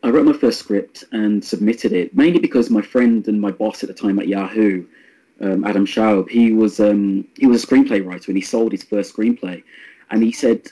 I 0.03 0.09
wrote 0.09 0.25
my 0.25 0.33
first 0.33 0.59
script 0.59 1.03
and 1.11 1.43
submitted 1.43 1.91
it, 1.91 2.15
mainly 2.15 2.39
because 2.39 2.69
my 2.69 2.81
friend 2.81 3.27
and 3.27 3.41
my 3.41 3.51
boss 3.51 3.83
at 3.83 3.87
the 3.87 3.93
time 3.95 4.19
at 4.19 4.27
Yahoo, 4.27 4.85
um, 5.41 5.65
Adam 5.65 5.85
Schaub, 5.85 6.29
he 6.29 6.53
was 6.53 6.79
um, 6.79 7.27
he 7.37 7.47
was 7.47 7.63
a 7.63 7.67
screenplay 7.67 8.05
writer 8.05 8.29
and 8.31 8.37
he 8.37 8.41
sold 8.43 8.71
his 8.71 8.83
first 8.83 9.15
screenplay, 9.15 9.63
and 10.11 10.21
he 10.21 10.31
said, 10.31 10.67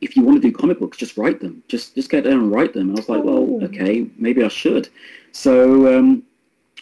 if 0.00 0.16
you 0.16 0.22
want 0.24 0.40
to 0.42 0.48
do 0.50 0.56
comic 0.56 0.78
books, 0.80 0.96
just 0.96 1.16
write 1.18 1.40
them, 1.40 1.62
just 1.68 1.94
just 1.94 2.10
get 2.10 2.24
down 2.24 2.32
and 2.34 2.50
write 2.50 2.72
them. 2.72 2.88
And 2.88 2.98
I 2.98 3.00
was 3.00 3.08
like, 3.08 3.22
well, 3.22 3.46
Oh. 3.50 3.60
okay, 3.64 4.06
maybe 4.16 4.42
I 4.42 4.48
should. 4.48 4.88
So 5.32 5.98
um, 5.98 6.22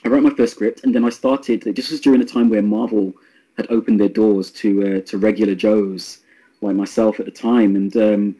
I 0.04 0.08
wrote 0.08 0.22
my 0.22 0.30
first 0.30 0.54
script, 0.54 0.84
and 0.84 0.94
then 0.94 1.04
I 1.04 1.10
started. 1.10 1.62
This 1.62 1.90
was 1.90 2.00
during 2.00 2.20
a 2.20 2.24
time 2.24 2.48
where 2.48 2.62
Marvel 2.62 3.12
had 3.56 3.70
opened 3.70 4.00
their 4.00 4.08
doors 4.08 4.50
to 4.52 4.96
uh, 4.96 5.00
to 5.02 5.18
regular 5.18 5.54
Joes 5.54 6.20
like 6.62 6.76
myself 6.76 7.20
at 7.20 7.26
the 7.26 7.32
time, 7.32 7.76
and 7.76 7.96
um, 7.96 8.36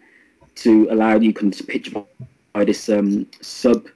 to 0.57 0.89
allow 0.91 1.17
you 1.17 1.33
can 1.33 1.51
pitch 1.51 1.95
by 2.53 2.65
this 2.65 2.89
um, 2.89 3.27
sub 3.41 3.87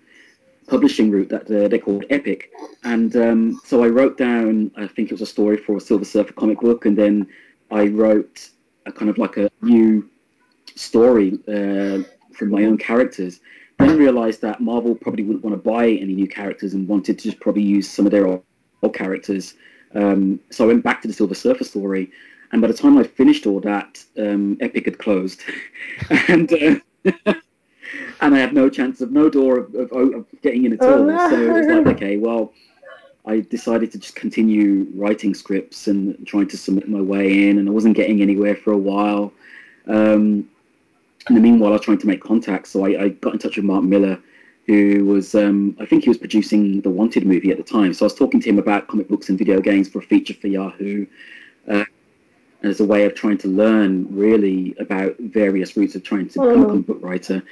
publishing 0.67 1.11
route 1.11 1.29
that 1.29 1.51
uh, 1.51 1.69
they 1.69 1.79
called 1.79 2.05
Epic. 2.11 2.51
And 2.85 3.15
um, 3.17 3.61
so 3.65 3.85
I 3.85 3.89
wrote 3.89 4.17
down, 4.17 4.71
I 4.77 4.87
think 4.87 5.11
it 5.11 5.15
was 5.15 5.21
a 5.21 5.27
story 5.27 5.57
for 5.59 5.77
a 5.77 5.81
Silver 5.81 6.05
Surfer 6.05 6.33
comic 6.33 6.61
book, 6.61 6.87
and 6.87 6.97
then 6.97 7.27
I 7.71 7.89
wrote 7.89 8.49
a 8.87 8.93
kind 8.93 9.11
of 9.11 9.19
like 9.19 9.37
a 9.37 9.51
new 9.63 10.09
story 10.75 11.39
uh, 11.49 12.03
from 12.35 12.51
my 12.51 12.65
own 12.65 12.79
characters. 12.79 13.41
Then 13.79 13.99
realized 13.99 14.41
that 14.43 14.61
Marvel 14.61 14.95
probably 14.95 15.25
wouldn't 15.25 15.45
want 15.45 15.55
to 15.57 15.71
buy 15.71 15.89
any 15.89 16.15
new 16.15 16.29
characters 16.29 16.75
and 16.75 16.87
wanted 16.89 17.19
to 17.19 17.25
just 17.25 17.41
probably 17.41 17.63
use 17.63 17.91
some 17.91 18.07
of 18.07 18.13
their 18.13 18.27
old, 18.27 18.43
old 18.83 18.95
characters. 18.95 19.55
Um, 19.95 20.41
so 20.51 20.65
I 20.65 20.69
went 20.69 20.85
back 20.85 21.03
to 21.03 21.09
the 21.09 21.15
Silver 21.15 21.35
Surfer 21.35 21.65
story, 21.65 22.11
and 22.53 22.61
by 22.63 22.69
the 22.69 22.75
time 22.75 22.97
I 22.99 23.03
finished 23.05 23.47
all 23.47 23.61
that, 23.61 24.03
um, 24.19 24.57
Epic 24.61 24.85
had 24.85 24.99
closed, 24.99 25.43
and 26.29 26.53
uh, 26.53 26.77
and 28.21 28.35
I 28.35 28.39
had 28.39 28.53
no 28.55 28.69
chance 28.71 29.01
of 29.01 29.13
no 29.13 29.29
door 29.29 29.59
of, 29.59 29.75
of, 29.75 29.93
of 29.93 30.27
getting 30.43 30.65
in 30.65 30.73
at 30.75 30.79
Oh, 30.83 30.99
all. 30.99 31.05
no. 31.05 31.31
So 31.31 31.41
it 31.41 31.53
was 31.53 31.67
like, 31.67 31.87
okay, 31.97 32.17
well, 32.17 32.53
I 33.27 33.41
decided 33.41 33.91
to 33.93 33.99
just 33.99 34.17
continue 34.17 34.87
writing 34.95 35.35
scripts 35.35 35.87
and 35.89 36.27
trying 36.27 36.49
to 36.49 36.57
submit 36.57 36.89
my 36.89 37.01
way 37.01 37.49
in, 37.49 37.59
and 37.59 37.69
I 37.69 37.73
wasn't 37.73 37.97
getting 37.97 38.21
anywhere 38.23 38.57
for 38.57 38.73
a 38.73 38.79
while. 38.79 39.33
Um, 39.87 40.49
in 41.29 41.35
the 41.35 41.41
meanwhile, 41.41 41.71
I 41.71 41.75
was 41.75 41.83
trying 41.83 41.99
to 41.99 42.07
make 42.07 42.23
contacts, 42.23 42.71
so 42.71 42.85
I, 42.85 43.05
I 43.05 43.09
got 43.11 43.33
in 43.33 43.39
touch 43.39 43.57
with 43.57 43.65
Mark 43.65 43.85
Millar, 43.85 44.19
who 44.67 45.05
was, 45.05 45.35
um, 45.35 45.77
I 45.81 45.87
think 45.87 46.05
he 46.05 46.11
was 46.11 46.19
producing 46.19 46.81
the 46.81 46.91
Wanted 46.91 47.27
movie 47.27 47.51
at 47.51 47.57
the 47.57 47.63
time. 47.63 47.93
So 47.95 48.05
I 48.05 48.07
was 48.07 48.15
talking 48.15 48.41
to 48.41 48.49
him 48.49 48.59
about 48.59 48.89
comic 48.89 49.09
books 49.09 49.29
and 49.29 49.39
video 49.39 49.61
games 49.61 49.89
for 49.89 49.99
a 49.99 50.03
feature 50.03 50.35
for 50.35 50.49
Yahoo, 50.49 51.07
uh, 51.69 51.85
as 52.63 52.81
a 52.81 52.85
way 52.85 53.05
of 53.05 53.15
trying 53.15 53.39
to 53.39 53.49
learn 53.49 54.07
really 54.11 54.75
about 54.81 55.17
various 55.19 55.77
routes 55.77 55.95
of 55.95 56.03
trying 56.03 56.29
to 56.29 56.41
become 56.41 56.63
a 56.63 56.65
Oh. 56.65 56.67
comic 56.69 56.87
book 56.87 56.99
writer. 57.03 57.43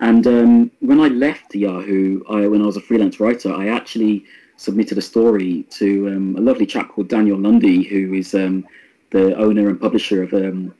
And 0.00 0.26
um, 0.26 0.70
when 0.80 1.00
I 1.00 1.08
left 1.08 1.54
Yahoo, 1.54 2.22
I, 2.28 2.46
when 2.46 2.62
I 2.62 2.66
was 2.66 2.76
a 2.76 2.80
freelance 2.80 3.20
writer, 3.20 3.52
I 3.52 3.68
actually 3.68 4.24
submitted 4.56 4.96
a 4.98 5.02
story 5.02 5.64
to 5.70 6.08
um, 6.08 6.36
a 6.36 6.40
lovely 6.40 6.66
chap 6.66 6.88
called 6.90 7.08
Daniel 7.08 7.38
Lundy, 7.38 7.82
who 7.82 8.14
is 8.14 8.34
um, 8.34 8.64
the 9.10 9.34
owner 9.36 9.68
and 9.68 9.80
publisher 9.80 10.22
of 10.22 10.32
um, 10.34 10.72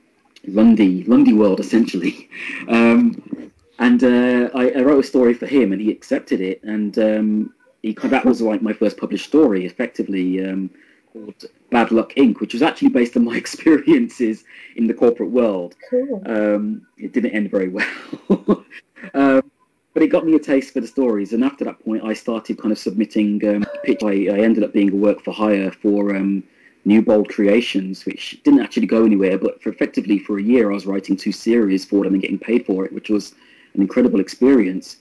Lundy 0.47 1.03
Lundy 1.03 1.33
World, 1.33 1.59
essentially. 1.59 2.29
Um, 2.67 3.51
and 3.79 4.03
uh, 4.03 4.49
I, 4.53 4.71
I 4.71 4.81
wrote 4.81 5.03
a 5.03 5.07
story 5.07 5.33
for 5.33 5.47
him, 5.47 5.71
and 5.71 5.81
he 5.81 5.91
accepted 5.91 6.39
it. 6.39 6.63
And 6.63 6.97
um, 6.99 7.53
he, 7.81 7.93
that 7.93 8.25
was 8.25 8.41
like 8.41 8.61
my 8.61 8.73
first 8.73 8.97
published 8.97 9.25
story, 9.25 9.65
effectively 9.65 10.45
um, 10.45 10.69
called 11.11 11.45
Bad 11.71 11.91
Luck 11.91 12.13
Inc., 12.15 12.39
which 12.39 12.53
was 12.53 12.61
actually 12.61 12.89
based 12.89 13.17
on 13.17 13.25
my 13.25 13.35
experiences 13.43 14.43
in 14.75 14.87
the 14.87 14.93
corporate 14.93 15.31
world. 15.31 15.75
Cool. 15.89 16.21
Um, 16.25 16.87
it 16.97 17.11
didn't 17.11 17.31
end 17.31 17.49
very 17.49 17.69
well. 17.69 17.87
um, 19.13 19.51
but 19.93 20.03
it 20.03 20.07
got 20.07 20.25
me 20.25 20.35
a 20.35 20.39
taste 20.39 20.73
for 20.73 20.79
the 20.79 20.87
stories. 20.87 21.33
And 21.33 21.43
after 21.43 21.65
that 21.65 21.83
point, 21.83 22.03
I 22.03 22.13
started 22.13 22.59
kind 22.59 22.71
of 22.71 22.77
submitting 22.77 23.45
um, 23.47 23.65
pitch. 23.83 24.03
I, 24.03 24.27
I 24.27 24.39
ended 24.39 24.63
up 24.63 24.73
being 24.73 24.91
a 24.91 24.95
work 24.95 25.21
for 25.21 25.33
hire 25.33 25.71
for 25.71 26.15
um, 26.15 26.43
New 26.85 27.01
Bold 27.01 27.29
Creations, 27.29 28.05
which 28.05 28.41
didn't 28.43 28.61
actually 28.61 28.87
go 28.87 29.05
anywhere. 29.05 29.37
But 29.37 29.61
for 29.61 29.69
effectively 29.69 30.19
for 30.19 30.39
a 30.39 30.43
year, 30.43 30.71
I 30.71 30.73
was 30.73 30.85
writing 30.85 31.15
two 31.15 31.31
series 31.31 31.85
for 31.85 32.03
them 32.03 32.13
and 32.13 32.21
getting 32.21 32.39
paid 32.39 32.65
for 32.65 32.85
it, 32.85 32.93
which 32.93 33.09
was 33.09 33.33
an 33.73 33.81
incredible 33.81 34.19
experience. 34.19 34.97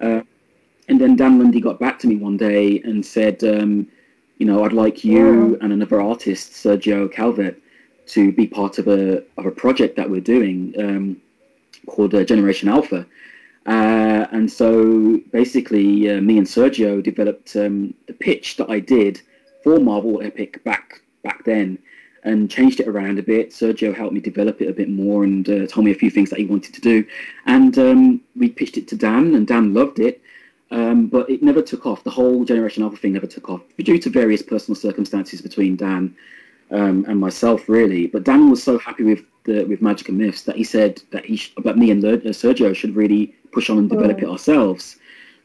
Uh, 0.00 0.20
and 0.88 1.00
then 1.00 1.16
Dan 1.16 1.38
Lundy 1.38 1.60
got 1.60 1.80
back 1.80 1.98
to 2.00 2.06
me 2.06 2.16
one 2.16 2.36
day 2.36 2.80
and 2.82 3.04
said, 3.04 3.42
um, 3.42 3.88
you 4.38 4.46
know, 4.46 4.64
I'd 4.64 4.72
like 4.72 5.04
you 5.04 5.58
and 5.60 5.72
another 5.72 6.00
artist, 6.00 6.52
Sergio 6.52 7.10
Calvet, 7.10 7.60
to 8.06 8.30
be 8.30 8.46
part 8.46 8.78
of 8.78 8.86
a 8.86 9.24
of 9.36 9.46
a 9.46 9.50
project 9.50 9.96
that 9.96 10.08
we're 10.08 10.20
doing 10.20 10.74
um, 10.78 11.20
called 11.86 12.14
uh, 12.14 12.24
Generation 12.24 12.68
Alpha. 12.68 13.04
Uh, 13.66 14.26
and 14.30 14.50
so 14.50 15.20
basically, 15.32 16.08
uh, 16.08 16.20
me 16.20 16.38
and 16.38 16.46
Sergio 16.46 17.02
developed 17.02 17.56
um, 17.56 17.94
the 18.06 18.12
pitch 18.12 18.56
that 18.58 18.70
I 18.70 18.78
did 18.78 19.20
for 19.64 19.80
Marvel 19.80 20.22
Epic 20.22 20.62
back 20.62 21.02
back 21.28 21.40
then, 21.44 21.68
and 22.28 22.50
changed 22.56 22.78
it 22.80 22.88
around 22.92 23.16
a 23.18 23.22
bit. 23.34 23.46
Sergio 23.60 23.90
helped 24.00 24.14
me 24.16 24.20
develop 24.30 24.56
it 24.62 24.68
a 24.68 24.78
bit 24.80 24.90
more 25.02 25.20
and 25.28 25.44
uh, 25.48 25.66
told 25.72 25.84
me 25.86 25.92
a 25.92 26.00
few 26.02 26.10
things 26.10 26.28
that 26.30 26.38
he 26.42 26.46
wanted 26.54 26.72
to 26.74 26.80
do, 26.92 26.96
and 27.56 27.72
um, 27.86 28.00
we 28.40 28.48
pitched 28.58 28.76
it 28.80 28.86
to 28.88 28.96
Dan, 29.06 29.34
and 29.36 29.46
Dan 29.46 29.66
loved 29.80 29.98
it. 30.08 30.16
Um, 30.72 31.06
but 31.06 31.30
it 31.30 31.40
never 31.48 31.62
took 31.62 31.86
off. 31.86 32.02
The 32.02 32.16
whole 32.18 32.44
Generation 32.44 32.82
Alpha 32.82 32.96
thing 32.96 33.12
never 33.12 33.28
took 33.36 33.48
off 33.52 33.62
due 33.88 34.00
to 34.04 34.10
various 34.10 34.42
personal 34.42 34.74
circumstances 34.86 35.40
between 35.40 35.76
Dan 35.76 36.02
um, 36.78 36.96
and 37.08 37.20
myself, 37.26 37.68
really. 37.68 38.02
But 38.14 38.24
Dan 38.24 38.50
was 38.50 38.62
so 38.68 38.74
happy 38.88 39.04
with 39.04 39.22
the 39.44 39.62
with 39.70 39.80
Magic 39.80 40.08
and 40.08 40.18
Myths 40.18 40.42
that 40.42 40.56
he 40.60 40.64
said 40.64 40.92
that 41.12 41.24
he 41.30 41.36
sh- 41.36 41.54
that 41.66 41.78
me 41.82 41.88
and 41.92 42.04
uh, 42.04 42.16
Sergio 42.42 42.74
should 42.74 42.96
really 43.02 43.24
push 43.52 43.70
on 43.70 43.78
and 43.78 43.88
develop 43.88 44.16
Mm. 44.18 44.22
it 44.24 44.28
ourselves. 44.34 44.84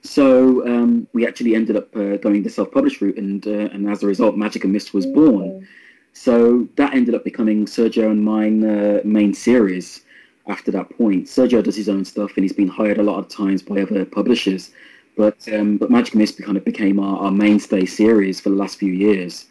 So 0.02 0.66
um, 0.68 1.08
we 1.14 1.28
actually 1.28 1.56
ended 1.56 1.76
up 1.76 1.96
uh, 1.96 2.18
going 2.18 2.44
the 2.44 2.50
self-published 2.50 3.02
route, 3.02 3.18
and 3.18 3.46
uh, 3.46 3.70
and 3.74 3.90
as 3.90 4.04
a 4.04 4.08
result, 4.08 4.36
Magic 4.36 4.64
and 4.64 4.74
Mist 4.74 4.94
was 4.94 5.06
born. 5.06 5.68
So 6.14 6.68
that 6.76 6.94
ended 6.94 7.16
up 7.16 7.24
becoming 7.24 7.66
Sergio 7.66 8.10
and 8.10 8.24
mine 8.24 8.64
uh, 8.64 9.02
main 9.04 9.34
series. 9.34 10.04
After 10.48 10.72
that 10.72 10.90
point, 10.98 11.28
Sergio 11.28 11.64
does 11.64 11.76
his 11.76 11.88
own 11.88 12.04
stuff, 12.04 12.32
and 12.36 12.44
he's 12.44 12.54
been 12.54 12.68
hired 12.68 12.98
a 12.98 13.04
lot 13.04 13.20
of 13.20 13.28
times 13.30 13.62
by 13.62 13.82
other 13.82 14.04
publishers. 14.06 14.72
But 15.16 15.38
um, 15.54 15.78
but 15.78 15.92
Magic 15.92 16.14
and 16.14 16.22
Mist 16.22 16.42
kind 16.42 16.58
of 16.58 16.66
became 16.66 17.00
our, 17.00 17.18
our 17.26 17.32
mainstay 17.32 17.86
series 17.86 18.40
for 18.40 18.50
the 18.50 18.56
last 18.56 18.80
few 18.80 18.92
years, 18.92 19.46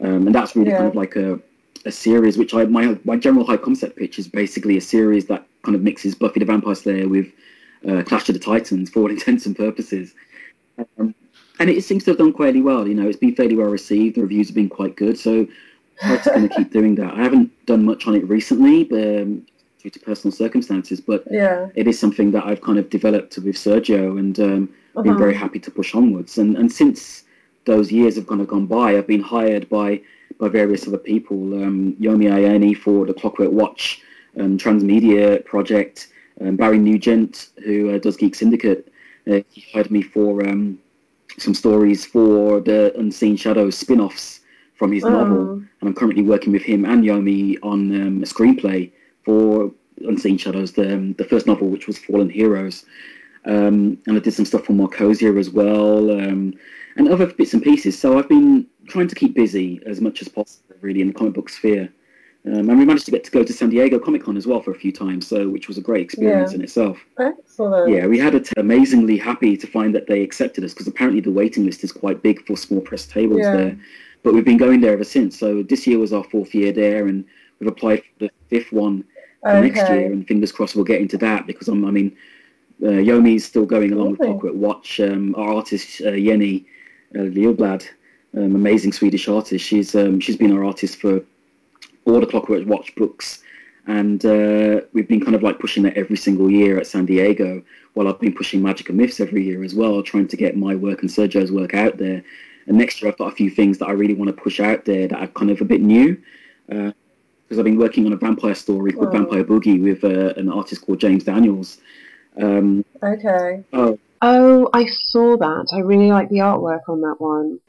um, 0.00 0.26
and 0.26 0.34
that's 0.34 0.54
really 0.54 0.72
kind 0.72 0.88
of 0.88 0.94
like 0.94 1.16
a 1.16 1.40
a 1.86 1.92
series 1.92 2.36
which 2.36 2.52
I 2.52 2.64
my 2.64 2.98
my 3.04 3.16
general 3.16 3.46
high 3.46 3.56
concept 3.56 3.96
pitch 3.96 4.18
is 4.18 4.28
basically 4.28 4.76
a 4.76 4.80
series 4.80 5.26
that 5.26 5.46
kind 5.62 5.74
of 5.74 5.82
mixes 5.82 6.14
Buffy 6.14 6.40
the 6.40 6.46
Vampire 6.46 6.74
Slayer 6.74 7.08
with 7.08 7.32
uh, 7.88 8.02
Clash 8.02 8.28
of 8.28 8.34
the 8.34 8.38
Titans 8.40 8.90
for 8.90 9.00
all 9.00 9.10
intents 9.16 9.46
and 9.46 9.56
purposes. 9.56 10.14
Um, 10.98 11.14
and 11.58 11.70
it 11.70 11.82
seems 11.84 12.04
to 12.04 12.10
have 12.10 12.18
done 12.18 12.34
fairly 12.34 12.60
well. 12.60 12.86
You 12.86 12.94
know, 12.94 13.08
it's 13.08 13.18
been 13.18 13.34
fairly 13.34 13.56
well 13.56 13.68
received. 13.70 14.16
The 14.16 14.22
reviews 14.22 14.48
have 14.48 14.54
been 14.54 14.68
quite 14.68 14.96
good, 14.96 15.18
so 15.18 15.46
I'm 16.02 16.16
just 16.16 16.26
going 16.26 16.48
to 16.48 16.54
keep 16.54 16.70
doing 16.72 16.94
that. 16.96 17.14
I 17.14 17.22
haven't 17.22 17.50
done 17.66 17.84
much 17.84 18.06
on 18.06 18.14
it 18.14 18.28
recently, 18.28 18.84
but, 18.84 18.98
um, 19.22 19.46
due 19.82 19.88
to 19.90 20.00
personal 20.00 20.32
circumstances, 20.36 21.00
but 21.00 21.24
Yeah. 21.30 21.68
it 21.74 21.86
is 21.86 21.98
something 21.98 22.30
that 22.32 22.44
I've 22.44 22.60
kind 22.60 22.78
of 22.78 22.90
developed 22.90 23.38
with 23.38 23.56
Sergio, 23.56 24.18
and 24.18 24.38
um, 24.40 24.68
been 25.02 25.10
Uh-huh. 25.12 25.18
very 25.18 25.34
happy 25.34 25.58
to 25.60 25.70
push 25.70 25.94
onwards. 25.94 26.36
And 26.38 26.56
and 26.58 26.70
since 26.70 27.24
those 27.64 27.90
years 27.90 28.16
have 28.16 28.26
kind 28.26 28.40
of 28.40 28.48
gone 28.48 28.66
by, 28.66 28.96
I've 28.96 29.06
been 29.06 29.22
hired 29.22 29.68
by 29.68 30.00
by 30.38 30.48
various 30.48 30.86
other 30.86 30.98
people. 30.98 31.38
Um, 31.62 31.94
Yomi 32.00 32.26
Ayeni 32.36 32.76
for 32.76 33.06
the 33.06 33.14
Clockwork 33.14 33.52
Watch 33.52 34.02
um, 34.38 34.58
Transmedia 34.58 35.42
project. 35.44 36.08
Um, 36.40 36.56
Barry 36.56 36.78
Nugent, 36.78 37.50
who 37.64 37.94
uh, 37.94 37.98
does 37.98 38.16
Geek 38.16 38.34
Syndicate, 38.34 38.92
uh, 39.30 39.40
he 39.50 39.64
hired 39.72 39.90
me 39.90 40.02
for 40.02 40.46
um, 40.48 40.78
some 41.38 41.54
stories 41.54 42.04
for 42.04 42.60
the 42.60 42.92
Unseen 42.98 43.36
Shadows 43.36 43.76
spin-offs 43.76 44.40
from 44.74 44.92
his 44.92 45.04
novel, 45.04 45.38
Oh. 45.38 45.52
and 45.80 45.88
I'm 45.88 45.94
currently 45.94 46.22
working 46.22 46.52
with 46.52 46.62
him 46.62 46.84
and 46.84 47.02
Yomi 47.02 47.56
on 47.62 47.78
um, 48.02 48.22
a 48.22 48.26
screenplay 48.26 48.90
for 49.24 49.72
Unseen 50.06 50.36
Shadows, 50.36 50.72
the 50.72 50.94
um, 50.94 51.14
the 51.14 51.24
first 51.24 51.46
novel, 51.46 51.68
which 51.68 51.86
was 51.86 51.98
Fallen 51.98 52.28
Heroes. 52.28 52.84
Um, 53.46 53.96
and 54.06 54.16
I 54.16 54.20
did 54.20 54.34
some 54.34 54.44
stuff 54.44 54.64
for 54.66 54.72
Markosia 54.74 55.38
as 55.38 55.50
well, 55.50 56.10
um, 56.10 56.52
and 56.96 57.08
other 57.08 57.26
bits 57.26 57.54
and 57.54 57.62
pieces. 57.62 57.98
So 57.98 58.18
I've 58.18 58.28
been 58.28 58.66
trying 58.88 59.08
to 59.08 59.14
keep 59.14 59.34
busy 59.34 59.80
as 59.86 60.00
much 60.00 60.20
as 60.20 60.28
possible, 60.28 60.76
really, 60.82 61.00
in 61.00 61.08
the 61.08 61.14
comic 61.14 61.34
book 61.34 61.48
sphere. 61.48 61.88
Um, 62.46 62.70
and 62.70 62.78
we 62.78 62.84
managed 62.84 63.06
to 63.06 63.10
get 63.10 63.24
to 63.24 63.30
go 63.32 63.42
to 63.42 63.52
San 63.52 63.70
Diego 63.70 63.98
Comic 63.98 64.22
Con 64.22 64.36
as 64.36 64.46
well 64.46 64.60
for 64.62 64.70
a 64.70 64.74
few 64.74 64.92
times, 64.92 65.26
so 65.26 65.48
which 65.48 65.66
was 65.66 65.78
a 65.78 65.80
great 65.80 66.02
experience 66.02 66.52
Yeah. 66.52 66.56
in 66.56 66.62
itself. 66.62 67.04
Excellent. 67.18 67.90
Yeah, 67.90 68.06
we 68.06 68.18
had 68.18 68.34
a 68.36 68.40
t- 68.40 68.52
amazingly 68.56 69.16
happy 69.16 69.56
to 69.56 69.66
find 69.66 69.92
that 69.96 70.06
they 70.06 70.22
accepted 70.22 70.62
us 70.62 70.72
because 70.72 70.86
apparently 70.86 71.20
the 71.20 71.32
waiting 71.32 71.64
list 71.64 71.82
is 71.82 71.90
quite 71.90 72.22
big 72.22 72.46
for 72.46 72.56
small 72.56 72.80
press 72.80 73.04
tables 73.06 73.40
Yeah. 73.40 73.56
there. 73.56 73.78
But 74.22 74.34
we've 74.34 74.44
been 74.44 74.58
going 74.58 74.80
there 74.80 74.92
ever 74.92 75.04
since. 75.04 75.36
So 75.38 75.62
this 75.64 75.86
year 75.88 75.98
was 75.98 76.12
our 76.12 76.22
fourth 76.24 76.54
year 76.54 76.70
there, 76.72 77.06
and 77.08 77.24
we've 77.58 77.68
applied 77.68 78.02
for 78.04 78.26
the 78.26 78.30
fifth 78.48 78.72
one 78.72 79.02
for 79.42 79.60
next 79.60 79.88
year, 79.90 80.06
and 80.12 80.26
fingers 80.26 80.52
crossed 80.52 80.76
we'll 80.76 80.84
get 80.84 81.00
into 81.00 81.18
that 81.18 81.46
because 81.46 81.66
I'm, 81.68 81.84
I 81.84 81.90
mean, 81.90 82.16
uh, 82.82 82.90
Yomi's 83.08 83.44
still 83.44 83.66
going 83.66 83.92
along 83.92 84.10
with 84.10 84.20
Clockwork 84.20 84.54
Watch. 84.54 85.00
Um, 85.00 85.34
our 85.36 85.52
artist 85.54 86.00
uh, 86.02 86.12
Jenny 86.12 86.66
uh, 87.14 87.20
Gyllblad, 87.22 87.88
um, 88.36 88.54
amazing 88.54 88.92
Swedish 88.92 89.28
artist. 89.28 89.64
She's 89.64 89.94
um, 89.96 90.20
she's 90.20 90.36
been 90.36 90.52
our 90.52 90.64
artist 90.64 91.00
for 91.00 91.22
all 92.06 92.20
the 92.20 92.26
Clockwork 92.26 92.66
Watch 92.66 92.94
books, 92.94 93.42
and 93.86 94.24
uh, 94.24 94.80
we've 94.92 95.08
been 95.08 95.20
kind 95.20 95.34
of 95.34 95.42
like 95.42 95.58
pushing 95.58 95.82
that 95.84 95.96
every 95.96 96.16
single 96.16 96.50
year 96.50 96.78
at 96.78 96.86
San 96.86 97.06
Diego. 97.06 97.62
While 97.94 98.08
I've 98.08 98.20
been 98.20 98.34
pushing 98.34 98.62
Magic 98.62 98.88
and 98.88 98.98
Myths 98.98 99.20
every 99.20 99.44
year 99.44 99.64
as 99.64 99.74
well, 99.74 100.02
trying 100.02 100.28
to 100.28 100.36
get 100.36 100.56
my 100.56 100.74
work 100.74 101.02
and 101.02 101.10
Sergio's 101.10 101.50
work 101.50 101.74
out 101.74 101.96
there. 101.96 102.22
And 102.66 102.76
next 102.76 103.00
year 103.00 103.10
I've 103.10 103.16
got 103.16 103.32
a 103.32 103.36
few 103.36 103.48
things 103.48 103.78
that 103.78 103.86
I 103.86 103.92
really 103.92 104.14
want 104.14 104.28
to 104.28 104.42
push 104.42 104.60
out 104.60 104.84
there 104.84 105.08
that 105.08 105.18
are 105.18 105.28
kind 105.28 105.50
of 105.50 105.60
a 105.60 105.64
bit 105.64 105.80
new. 105.80 106.20
Because 106.66 106.92
uh, 107.52 107.58
I've 107.58 107.64
been 107.64 107.78
working 107.78 108.04
on 108.06 108.12
a 108.12 108.16
vampire 108.16 108.54
story 108.54 108.92
called. 108.92 109.12
Vampire 109.12 109.44
Boogie 109.44 109.80
with 109.82 110.04
uh, 110.04 110.34
an 110.36 110.50
artist 110.50 110.84
called 110.84 111.00
James 111.00 111.24
Daniels. 111.24 111.78
Um, 112.40 112.84
okay. 113.02 113.62
Oh. 113.72 113.98
Oh, 114.20 114.68
I 114.72 114.86
saw 114.86 115.36
that. 115.36 115.68
I 115.72 115.78
really 115.80 116.10
like 116.10 116.28
the 116.28 116.38
artwork 116.38 116.88
on 116.88 117.00
that 117.02 117.16
one. 117.18 117.60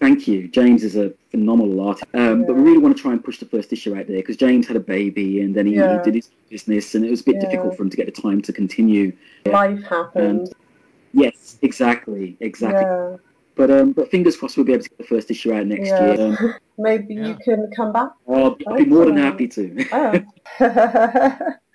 Thank 0.00 0.28
you. 0.28 0.48
James 0.48 0.84
is 0.84 0.96
a 0.96 1.12
phenomenal 1.30 1.80
artist. 1.80 2.04
Um, 2.14 2.40
yeah. 2.40 2.46
But 2.46 2.56
we 2.56 2.62
really 2.62 2.78
want 2.78 2.96
to 2.96 3.02
try 3.02 3.12
and 3.12 3.22
push 3.22 3.38
the 3.38 3.46
first 3.46 3.72
issue 3.72 3.96
out 3.96 4.06
there 4.06 4.18
because 4.18 4.36
James 4.36 4.66
had 4.66 4.76
a 4.76 4.80
baby 4.80 5.40
and 5.40 5.54
then 5.54 5.66
he, 5.66 5.74
yeah. 5.74 5.98
he, 5.98 6.04
did 6.04 6.14
his 6.14 6.30
business 6.48 6.94
and 6.94 7.04
it 7.04 7.10
was 7.10 7.20
a 7.20 7.24
bit 7.24 7.36
yeah. 7.36 7.48
difficult 7.48 7.76
for 7.76 7.82
him 7.82 7.90
to 7.90 7.96
get 7.96 8.06
the 8.06 8.22
time 8.22 8.40
to 8.42 8.52
continue. 8.52 9.12
Life 9.46 9.82
happened. 9.84 10.40
And 10.40 10.54
yes, 11.12 11.58
exactly, 11.62 12.36
exactly. 12.40 13.18
But 13.56 13.72
um, 13.72 13.90
but 13.90 14.08
fingers 14.08 14.36
crossed 14.36 14.56
we'll 14.56 14.66
be 14.66 14.72
able 14.72 14.84
to 14.84 14.88
get 14.88 14.98
the 14.98 15.04
first 15.04 15.32
issue 15.32 15.52
out 15.52 15.66
next 15.66 15.88
year. 15.88 16.20
Um, 16.20 16.54
Maybe 16.78 17.14
you 17.14 17.36
can 17.44 17.68
come 17.74 17.92
back. 17.92 18.10
I'll, 18.28 18.56
I'll 18.68 18.76
be 18.76 18.84
more 18.84 19.04
than 19.06 19.16
happy 19.16 19.48
to. 19.48 19.84
Oh. 20.60 21.38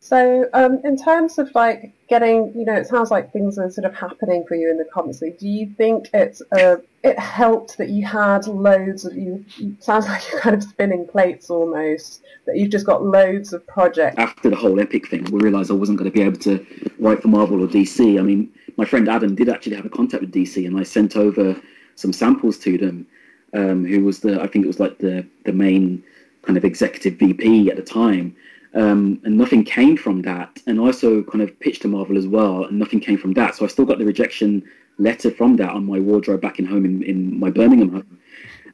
So, 0.00 0.48
um, 0.52 0.80
in 0.84 0.96
terms 0.96 1.38
of 1.38 1.50
like 1.54 1.92
getting, 2.08 2.52
you 2.54 2.64
know, 2.64 2.74
it 2.74 2.86
sounds 2.86 3.10
like 3.10 3.32
things 3.32 3.58
are 3.58 3.70
sort 3.70 3.84
of 3.84 3.94
happening 3.94 4.44
for 4.46 4.54
you 4.54 4.70
in 4.70 4.78
the 4.78 4.84
comics. 4.84 5.20
Do 5.20 5.34
you 5.40 5.72
think 5.76 6.08
it's 6.12 6.42
uh, 6.52 6.76
it 7.02 7.18
helped 7.18 7.78
that 7.78 7.88
you 7.88 8.04
had 8.06 8.46
loads 8.46 9.04
of 9.04 9.16
you? 9.16 9.44
Sounds 9.78 10.06
like 10.08 10.22
you're 10.30 10.40
kind 10.40 10.56
of 10.56 10.62
spinning 10.62 11.06
plates 11.06 11.50
almost. 11.50 12.22
That 12.46 12.56
you've 12.56 12.70
just 12.70 12.86
got 12.86 13.04
loads 13.04 13.52
of 13.52 13.66
projects. 13.66 14.18
After 14.18 14.50
the 14.50 14.56
whole 14.56 14.80
Epic 14.80 15.08
thing, 15.08 15.24
we 15.24 15.40
realised 15.40 15.70
I 15.70 15.74
wasn't 15.74 15.98
going 15.98 16.10
to 16.10 16.14
be 16.14 16.24
able 16.24 16.38
to 16.40 16.64
write 16.98 17.22
for 17.22 17.28
Marvel 17.28 17.62
or 17.62 17.68
DC. 17.68 18.18
I 18.18 18.22
mean, 18.22 18.50
my 18.76 18.84
friend 18.84 19.08
Adam 19.08 19.34
did 19.34 19.48
actually 19.48 19.76
have 19.76 19.86
a 19.86 19.90
contact 19.90 20.22
with 20.22 20.32
DC, 20.32 20.66
and 20.66 20.78
I 20.78 20.82
sent 20.82 21.16
over 21.16 21.60
some 21.96 22.12
samples 22.12 22.58
to 22.60 22.78
them. 22.78 23.06
Um, 23.52 23.84
who 23.84 24.04
was 24.04 24.20
the? 24.20 24.40
I 24.40 24.46
think 24.46 24.64
it 24.64 24.68
was 24.68 24.80
like 24.80 24.98
the 24.98 25.26
the 25.44 25.52
main 25.52 26.02
kind 26.42 26.56
of 26.56 26.64
executive 26.64 27.18
VP 27.18 27.70
at 27.70 27.76
the 27.76 27.82
time 27.82 28.34
um, 28.74 29.20
and 29.24 29.36
nothing 29.36 29.64
came 29.64 29.96
from 29.96 30.22
that. 30.22 30.60
And 30.66 30.80
I 30.80 30.84
also 30.84 31.22
kind 31.22 31.42
of 31.42 31.58
pitched 31.60 31.82
to 31.82 31.88
Marvel 31.88 32.16
as 32.16 32.26
well, 32.26 32.64
and 32.64 32.78
nothing 32.78 33.00
came 33.00 33.18
from 33.18 33.34
that. 33.34 33.56
So 33.56 33.64
I 33.64 33.68
still 33.68 33.84
got 33.84 33.98
the 33.98 34.04
rejection 34.04 34.62
letter 34.98 35.30
from 35.30 35.56
that 35.56 35.70
on 35.70 35.86
my 35.86 35.98
wardrobe 35.98 36.40
back 36.40 36.58
in 36.58 36.66
home 36.66 36.84
in, 36.84 37.02
in 37.02 37.38
my 37.38 37.50
Birmingham 37.50 37.90
home 37.90 38.18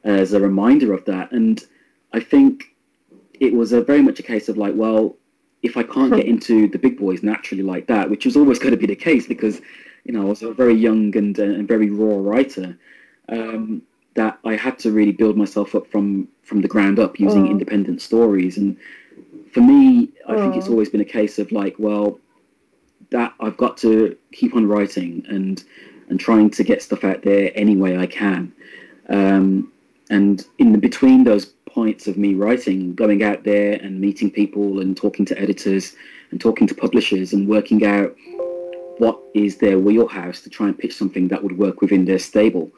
as 0.05 0.33
a 0.33 0.41
reminder 0.41 0.93
of 0.93 1.05
that. 1.05 1.33
And 1.33 1.65
I 2.13 2.21
think 2.21 2.75
it 3.39 3.53
was 3.53 3.73
a 3.73 3.83
very 3.83 4.03
much 4.03 4.19
a 4.21 4.23
case 4.23 4.49
of 4.49 4.57
like, 4.57 4.75
well, 4.75 5.17
if 5.63 5.77
I 5.77 5.83
can't 5.83 6.15
get 6.15 6.27
into 6.33 6.69
the 6.69 6.79
big 6.79 6.99
boys 6.99 7.23
naturally 7.23 7.63
like 7.63 7.87
that, 7.87 8.11
which 8.11 8.25
was 8.25 8.37
always 8.37 8.59
going 8.59 8.73
to 8.73 8.77
be 8.77 8.87
the 8.87 8.97
case 8.97 9.27
because, 9.27 9.61
you 10.05 10.13
know, 10.13 10.23
I 10.23 10.25
was 10.25 10.43
a 10.43 10.53
very 10.53 10.75
young 10.75 11.17
and, 11.17 11.39
uh, 11.39 11.45
and 11.45 11.69
very 11.69 11.91
raw 11.91 12.19
writer, 12.19 12.79
um, 13.29 13.83
that 14.15 14.39
I 14.45 14.57
had 14.57 14.79
to 14.81 14.93
really 14.93 15.13
build 15.13 15.37
myself 15.37 15.75
up 15.75 15.87
from, 15.89 16.29
from 16.43 16.63
the 16.63 16.69
ground 16.69 16.99
up 16.99 17.21
using 17.21 17.49
oh. 17.49 17.51
independent 17.51 18.01
stories. 18.01 18.57
And 18.57 18.77
for 19.57 19.63
me, 19.63 20.11
I 20.29 20.37
think 20.37 20.55
it's 20.55 20.69
always 20.69 20.91
been 20.91 21.01
a 21.01 21.13
case 21.19 21.39
of 21.39 21.51
like, 21.51 21.77
well, 21.79 22.21
that 23.09 23.33
I've 23.41 23.57
got 23.57 23.79
to 23.79 24.15
keep 24.31 24.55
on 24.55 24.69
writing 24.69 25.25
and 25.31 25.65
and 26.11 26.21
trying 26.21 26.51
to 26.51 26.63
get 26.63 26.83
stuff 26.83 27.05
out 27.05 27.23
there 27.23 27.53
any 27.55 27.75
way 27.75 27.97
I 27.97 28.05
can. 28.05 28.53
Um, 29.09 29.73
and 30.11 30.47
in 30.59 30.73
the, 30.73 30.79
between 30.79 31.25
those 31.25 31.47
points 31.65 32.07
of 32.07 32.19
me 32.19 32.35
writing, 32.35 32.95
going 32.95 33.23
out 33.23 33.45
there 33.45 33.81
and 33.83 33.99
meeting 33.99 34.31
people 34.31 34.81
and 34.81 34.95
talking 34.95 35.25
to 35.25 35.41
editors 35.41 35.95
and 36.33 36.39
talking 36.39 36.67
to 36.67 36.75
publishers 36.75 37.33
and 37.33 37.49
working 37.49 37.83
out 37.87 38.15
what 38.99 39.19
is 39.33 39.57
their 39.57 39.79
wheelhouse 39.79 40.43
to 40.43 40.51
try 40.51 40.67
and 40.67 40.79
pitch 40.79 40.95
something 40.95 41.29
that 41.29 41.43
would 41.43 41.57
work 41.57 41.81
within 41.81 42.05
their 42.05 42.19
stable. 42.19 42.71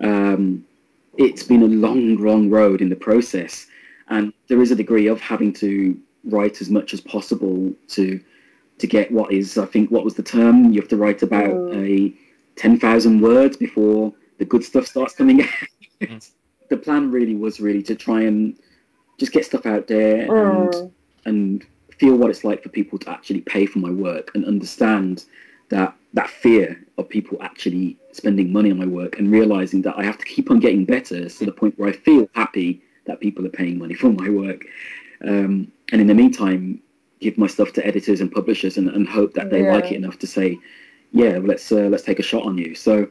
Um, 0.00 0.66
it's 1.16 1.44
been 1.44 1.62
a 1.62 1.66
long, 1.86 2.18
long 2.18 2.50
road 2.50 2.82
in 2.82 2.90
the 2.90 3.02
process, 3.08 3.66
and 4.08 4.34
there 4.48 4.60
is 4.60 4.70
a 4.70 4.76
degree 4.76 5.06
of 5.06 5.18
having 5.18 5.54
to 5.54 5.98
write 6.24 6.60
as 6.60 6.70
much 6.70 6.92
as 6.94 7.00
possible 7.00 7.72
to 7.88 8.20
to 8.78 8.86
get 8.86 9.10
what 9.12 9.32
is 9.32 9.58
I 9.58 9.66
think 9.66 9.90
what 9.90 10.04
was 10.04 10.14
the 10.14 10.22
term 10.22 10.72
you 10.72 10.80
have 10.80 10.88
to 10.90 10.96
write 10.96 11.22
about 11.22 11.50
mm. 11.50 11.74
a 11.76 12.14
ten 12.56 12.78
thousand 12.78 13.20
words 13.20 13.56
before 13.56 14.12
the 14.38 14.44
good 14.44 14.64
stuff 14.64 14.86
starts 14.86 15.14
coming 15.14 15.42
out. 15.42 15.48
mm. 16.00 16.30
The 16.70 16.76
plan 16.76 17.10
really 17.10 17.34
was 17.34 17.58
really 17.58 17.82
to 17.82 17.96
try 17.96 18.20
and 18.20 18.56
just 19.18 19.32
get 19.32 19.44
stuff 19.44 19.66
out 19.66 19.88
there 19.88 20.28
mm. 20.28 20.72
and 20.72 20.92
and 21.24 21.66
feel 21.98 22.14
what 22.14 22.30
it's 22.30 22.44
like 22.44 22.62
for 22.62 22.68
people 22.68 22.96
to 22.98 23.10
actually 23.10 23.40
pay 23.40 23.66
for 23.66 23.80
my 23.80 23.90
work 23.90 24.30
and 24.34 24.44
understand 24.44 25.24
that 25.68 25.94
that 26.12 26.30
fear 26.30 26.80
of 26.98 27.08
people 27.08 27.38
actually 27.40 27.96
spending 28.12 28.52
money 28.52 28.70
on 28.70 28.78
my 28.78 28.86
work 28.86 29.18
and 29.18 29.30
realizing 29.30 29.82
that 29.82 29.98
I 29.98 30.04
have 30.04 30.18
to 30.18 30.24
keep 30.24 30.50
on 30.50 30.60
getting 30.60 30.84
better 30.84 31.28
to 31.28 31.44
the 31.44 31.52
point 31.52 31.78
where 31.78 31.88
I 31.88 31.92
feel 31.92 32.28
happy 32.34 32.82
that 33.06 33.20
people 33.20 33.46
are 33.46 33.50
paying 33.50 33.78
money 33.78 33.94
for 33.94 34.10
my 34.10 34.28
work. 34.28 34.64
Um, 35.26 35.70
and 35.92 36.00
in 36.00 36.06
the 36.06 36.14
meantime, 36.14 36.80
give 37.20 37.36
my 37.36 37.46
stuff 37.46 37.72
to 37.74 37.86
editors 37.86 38.20
and 38.20 38.32
publishers 38.32 38.78
and, 38.78 38.88
and 38.88 39.08
hope 39.08 39.34
that 39.34 39.50
they 39.50 39.64
yeah. 39.64 39.74
like 39.74 39.92
it 39.92 39.96
enough 39.96 40.18
to 40.20 40.26
say, 40.26 40.58
yeah, 41.12 41.38
let's 41.42 41.70
uh, 41.70 41.88
let's 41.90 42.02
take 42.02 42.18
a 42.18 42.22
shot 42.22 42.44
on 42.44 42.56
you. 42.56 42.74
So 42.74 43.08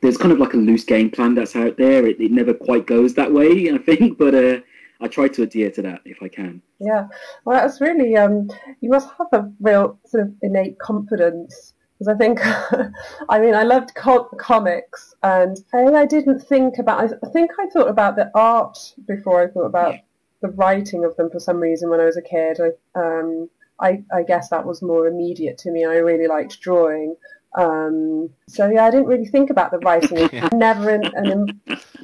there's 0.00 0.16
kind 0.16 0.32
of 0.32 0.38
like 0.38 0.54
a 0.54 0.58
loose 0.58 0.84
game 0.84 1.10
plan 1.10 1.34
that's 1.34 1.56
out 1.56 1.76
there. 1.76 2.06
It, 2.06 2.20
it 2.20 2.30
never 2.30 2.54
quite 2.54 2.86
goes 2.86 3.14
that 3.14 3.32
way, 3.32 3.70
I 3.72 3.78
think, 3.78 4.18
but 4.18 4.34
uh, 4.34 4.60
I 5.00 5.08
try 5.08 5.28
to 5.28 5.42
adhere 5.42 5.70
to 5.72 5.82
that 5.82 6.02
if 6.04 6.22
I 6.22 6.28
can. 6.28 6.60
Yeah, 6.80 7.06
well, 7.44 7.60
that's 7.60 7.80
really 7.80 8.16
um, 8.16 8.50
you 8.80 8.90
must 8.90 9.08
have 9.18 9.28
a 9.32 9.50
real 9.60 9.98
sort 10.06 10.24
of 10.24 10.34
innate 10.42 10.78
confidence 10.78 11.74
because 11.98 12.14
I 12.14 12.16
think, 12.16 12.38
I 13.28 13.40
mean, 13.40 13.54
I 13.54 13.64
loved 13.64 13.94
co- 13.96 14.30
comics, 14.38 15.14
and 15.22 15.58
I 15.74 16.06
didn't 16.06 16.40
think 16.40 16.78
about. 16.78 17.12
I 17.24 17.28
think 17.30 17.50
I 17.58 17.66
thought 17.66 17.88
about 17.88 18.16
the 18.16 18.30
art 18.34 18.78
before 19.06 19.42
I 19.42 19.48
thought 19.48 19.66
about 19.66 19.96
the 20.40 20.48
writing 20.48 21.04
of 21.04 21.16
them 21.16 21.30
for 21.30 21.40
some 21.40 21.58
reason 21.58 21.90
when 21.90 22.00
I 22.00 22.04
was 22.04 22.16
a 22.16 22.22
kid. 22.22 22.58
I, 22.60 22.70
um, 22.98 23.48
I, 23.80 24.02
I 24.12 24.22
guess 24.22 24.48
that 24.50 24.66
was 24.66 24.82
more 24.82 25.06
immediate 25.06 25.58
to 25.58 25.70
me. 25.70 25.84
I 25.84 25.96
really 25.96 26.26
liked 26.26 26.60
drawing. 26.60 27.16
Um, 27.56 28.30
so 28.48 28.68
yeah, 28.68 28.84
I 28.84 28.90
didn't 28.90 29.06
really 29.06 29.26
think 29.26 29.50
about 29.50 29.70
the 29.70 29.78
writing. 29.78 30.28
yeah. 30.32 30.48
Never 30.52 30.90
in, 30.90 31.04
in, 31.24 31.60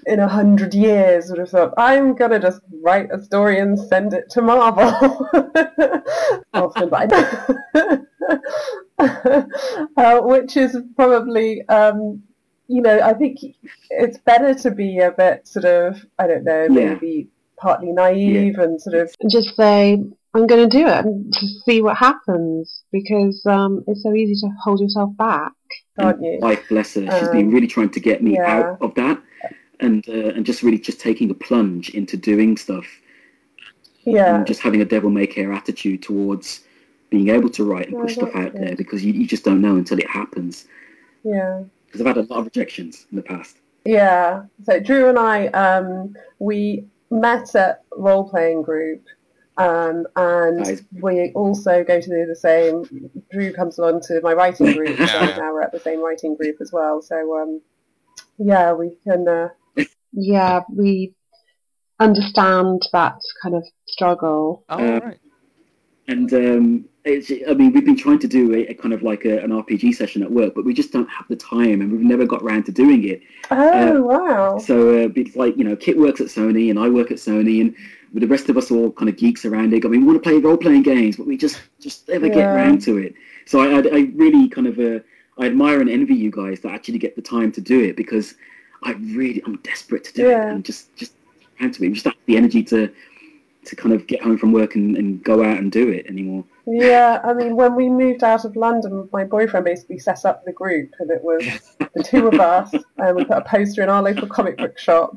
in 0.07 0.21
a 0.21 0.29
hundred 0.29 0.75
years 0.75 1.29
would 1.31 1.39
have 1.39 1.51
thought 1.51 1.75
I'm 1.77 2.15
gonna 2.15 2.39
just 2.39 2.61
write 2.83 3.11
a 3.13 3.23
story 3.23 3.61
and 3.61 3.79
send 3.79 4.15
it 4.15 4.31
to 4.31 4.43
Marvel. 4.43 5.29
Often, 6.55 6.89
but 6.89 7.13
uh, 9.97 10.21
which 10.23 10.57
is 10.57 10.79
probably 10.97 11.67
um, 11.69 12.23
you 12.69 12.81
know 12.81 13.01
I 13.01 13.13
think 13.13 13.39
it's 13.91 14.19
better 14.19 14.55
to 14.55 14.71
be 14.71 14.99
a 14.99 15.11
bit 15.11 15.47
sort 15.47 15.67
of 15.67 16.05
I 16.19 16.27
don't 16.27 16.45
know 16.45 16.69
maybe 16.69 17.29
partly 17.57 17.93
naive 17.93 18.57
yeah. 18.57 18.65
and 18.65 18.81
sort 18.81 18.97
of 18.97 19.15
just 19.31 19.57
say, 19.57 20.03
I'm 20.35 20.47
going 20.47 20.69
to 20.69 20.79
do 20.79 20.87
it 20.87 21.05
and 21.05 21.33
to 21.33 21.47
see 21.65 21.81
what 21.81 21.97
happens 21.97 22.85
because 22.91 23.45
um, 23.47 23.85
it's 23.87 24.03
so 24.03 24.13
easy 24.15 24.35
to 24.47 24.53
hold 24.63 24.81
yourself 24.81 25.17
back, 25.17 25.53
aren't 25.99 26.23
you? 26.23 26.39
Wife, 26.41 26.69
bless 26.69 26.95
her, 26.95 27.03
she's 27.03 27.29
um, 27.29 27.33
been 27.33 27.51
really 27.51 27.69
trying 27.69 27.91
to 27.91 28.01
get 28.01 28.23
me 28.23 28.35
yeah. 28.35 28.59
out 28.59 28.83
of 28.83 28.95
that 28.97 29.23
and 29.81 30.09
uh, 30.09 30.33
and 30.35 30.45
just 30.45 30.63
really 30.63 30.79
just 30.79 31.01
taking 31.01 31.31
a 31.31 31.35
plunge 31.35 31.91
into 31.91 32.17
doing 32.17 32.57
stuff. 32.57 32.87
Yeah. 34.05 34.37
And 34.37 34.47
just 34.47 34.61
having 34.61 34.83
a 34.83 34.85
devil 34.85 35.09
may 35.09 35.27
care 35.27 35.53
attitude 35.53 36.03
towards 36.03 36.61
being 37.11 37.31
able 37.31 37.49
to 37.51 37.65
write 37.65 37.89
and 37.89 38.03
push 38.03 38.15
stuff 38.15 38.31
out 38.35 38.53
good. 38.53 38.63
there 38.63 38.77
because 38.77 39.05
you, 39.05 39.13
you 39.13 39.27
just 39.27 39.45
don't 39.45 39.61
know 39.61 39.77
until 39.77 39.99
it 39.99 40.09
happens. 40.11 40.67
Yeah. 41.23 41.63
Because 41.87 42.01
I've 42.01 42.09
had 42.09 42.17
a 42.19 42.23
lot 42.23 42.41
of 42.41 42.45
rejections 42.45 43.07
in 43.11 43.17
the 43.17 43.23
past. 43.23 43.59
Yeah. 43.85 44.43
So 44.65 44.81
Drew 44.81 45.09
and 45.09 45.19
I, 45.19 45.47
um, 45.49 46.15
we 46.39 46.85
met 47.15 47.55
at 47.55 47.85
role 47.97 48.29
playing 48.29 48.63
group, 48.63 49.03
um, 49.57 50.05
and 50.17 50.59
nice. 50.59 50.83
we 51.01 51.31
also 51.33 51.85
go 51.85 52.01
to 52.01 52.27
the 52.27 52.37
same. 52.37 53.11
Drew 53.31 53.53
comes 53.53 53.79
along 53.79 54.03
to 54.09 54.21
my 54.23 54.35
writing 54.35 54.73
group, 54.73 54.97
so 54.99 55.21
now 55.37 55.53
we're 55.53 55.63
at 55.63 55.73
the 55.73 55.81
same 55.81 56.03
writing 56.05 56.37
group 56.37 56.57
as 56.61 56.73
well. 56.73 57.01
So 57.01 57.41
um, 57.41 57.63
yeah, 58.39 58.73
we 58.73 58.97
can. 59.05 59.27
Uh, 59.29 59.49
yeah, 60.13 60.63
we 60.69 61.15
understand 62.01 62.83
that 62.93 63.19
kind 63.43 63.55
of 63.55 63.65
struggle. 63.87 64.65
Oh, 64.69 64.99
right. 64.99 65.19
And 66.07 66.33
um, 66.35 66.85
it's, 67.05 67.31
I 67.49 67.55
mean, 67.55 67.73
we've 67.73 67.85
been 67.85 67.97
trying 67.97 68.19
to 68.19 68.29
do 68.29 68.55
a, 68.55 68.67
a 68.67 68.75
kind 68.75 68.93
of 68.93 69.03
like 69.03 69.25
a, 69.25 69.39
an 69.43 69.51
RPG 69.51 69.95
session 69.95 70.23
at 70.23 70.31
work, 70.31 70.55
but 70.55 70.65
we 70.65 70.75
just 70.75 70.93
don't 70.93 71.09
have 71.09 71.27
the 71.29 71.37
time, 71.37 71.81
and 71.81 71.91
we've 71.91 72.01
never 72.01 72.27
got 72.27 72.43
around 72.43 72.65
to 72.65 72.73
doing 72.73 73.09
it. 73.09 73.23
Oh 73.51 73.99
uh, 73.99 74.01
wow! 74.01 74.59
So 74.59 75.05
uh, 75.05 75.09
it's 75.17 75.35
like 75.37 75.57
you 75.57 75.65
know, 75.65 75.77
Kit 75.77 75.97
works 75.99 76.21
at 76.21 76.27
Sony, 76.27 76.71
and 76.71 76.79
I 76.79 76.89
work 76.89 77.11
at 77.11 77.17
Sony, 77.17 77.61
and 77.63 77.75
the 78.13 78.27
rest 78.27 78.49
of 78.49 78.57
us 78.57 78.71
all 78.71 78.91
kind 78.93 79.09
of 79.09 79.17
geeks 79.17 79.45
around 79.45 79.73
it. 79.73 79.85
I 79.85 79.89
mean, 79.89 80.03
we 80.03 80.07
want 80.07 80.23
to 80.23 80.29
play 80.29 80.39
role 80.39 80.57
playing 80.57 80.83
games, 80.83 81.17
but 81.17 81.27
we 81.27 81.37
just 81.37 81.61
just 81.81 82.09
never 82.09 82.29
get 82.29 82.45
Yeah. 82.45 82.55
around 82.55 82.83
to 82.83 82.99
it. 82.99 83.15
So 83.47 83.61
I, 83.61 83.79
I, 83.79 83.79
I 83.79 84.11
really 84.15 84.49
kind 84.49 84.67
of 84.67 84.79
uh, 84.79 85.01
I 85.39 85.47
admire 85.47 85.81
and 85.81 85.91
envy 85.91 86.15
you 86.15 86.31
guys 86.31 86.61
that 86.61 86.73
actually 86.73 86.99
get 86.99 87.17
the 87.17 87.23
time 87.23 87.51
to 87.53 87.61
do 87.61 87.81
it 87.83 87.97
because 87.97 88.35
I 88.83 88.93
really 88.93 89.43
I'm 89.47 89.57
desperate 89.59 90.05
to 90.05 90.13
do 90.13 90.29
Yeah. 90.29 90.49
it 90.49 90.53
and 90.53 90.65
just 90.65 90.95
just 90.97 91.15
around 91.61 91.75
to 91.75 91.85
it. 91.85 91.93
Just 91.93 92.05
have 92.05 92.15
the 92.27 92.37
energy 92.37 92.63
to 92.65 92.93
to 93.67 93.77
kind 93.77 93.95
of 93.95 94.07
get 94.07 94.23
home 94.23 94.39
from 94.39 94.53
work 94.53 94.75
and, 94.75 94.97
and 94.97 95.23
go 95.23 95.43
out 95.43 95.59
and 95.59 95.71
do 95.73 95.89
it 95.91 96.07
anymore. 96.07 96.45
Yeah, 96.67 97.21
I 97.25 97.35
mean, 97.35 97.57
when 97.57 97.75
we 97.75 97.89
moved 97.89 98.25
out 98.25 98.45
of 98.45 98.57
London, 98.57 99.09
my 99.13 99.25
boyfriend 99.25 99.65
basically 99.65 99.99
set 99.99 100.25
up 100.25 100.45
the 100.45 100.53
group, 100.53 100.91
and 100.99 101.11
it 101.11 101.23
was 101.23 101.45
the 101.79 102.03
two 102.03 102.27
of 102.29 102.41
us, 102.41 102.73
and 102.99 103.17
we 103.17 103.25
put 103.25 103.37
a 103.37 103.43
poster 103.43 103.83
in 103.83 103.89
our 103.89 104.03
local 104.03 104.27
comic 104.27 104.57
book 104.57 104.79
shop, 104.79 105.17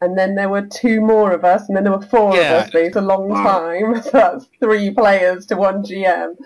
and 0.00 0.16
then 0.16 0.34
there 0.36 0.48
were 0.48 0.62
two 0.62 1.00
more 1.00 1.32
of 1.32 1.44
us, 1.44 1.66
and 1.68 1.76
then 1.76 1.84
there 1.84 1.92
were 1.92 2.02
four 2.06 2.34
Yeah. 2.36 2.58
of 2.58 2.64
us. 2.64 2.70
But 2.72 2.82
it's 2.82 2.96
a 2.96 3.00
long 3.00 3.28
Wow. 3.28 3.42
time, 3.44 4.02
so 4.02 4.10
that's 4.12 4.48
three 4.60 4.90
players 4.90 5.46
to 5.46 5.56
one 5.56 5.82
GM, 5.82 6.36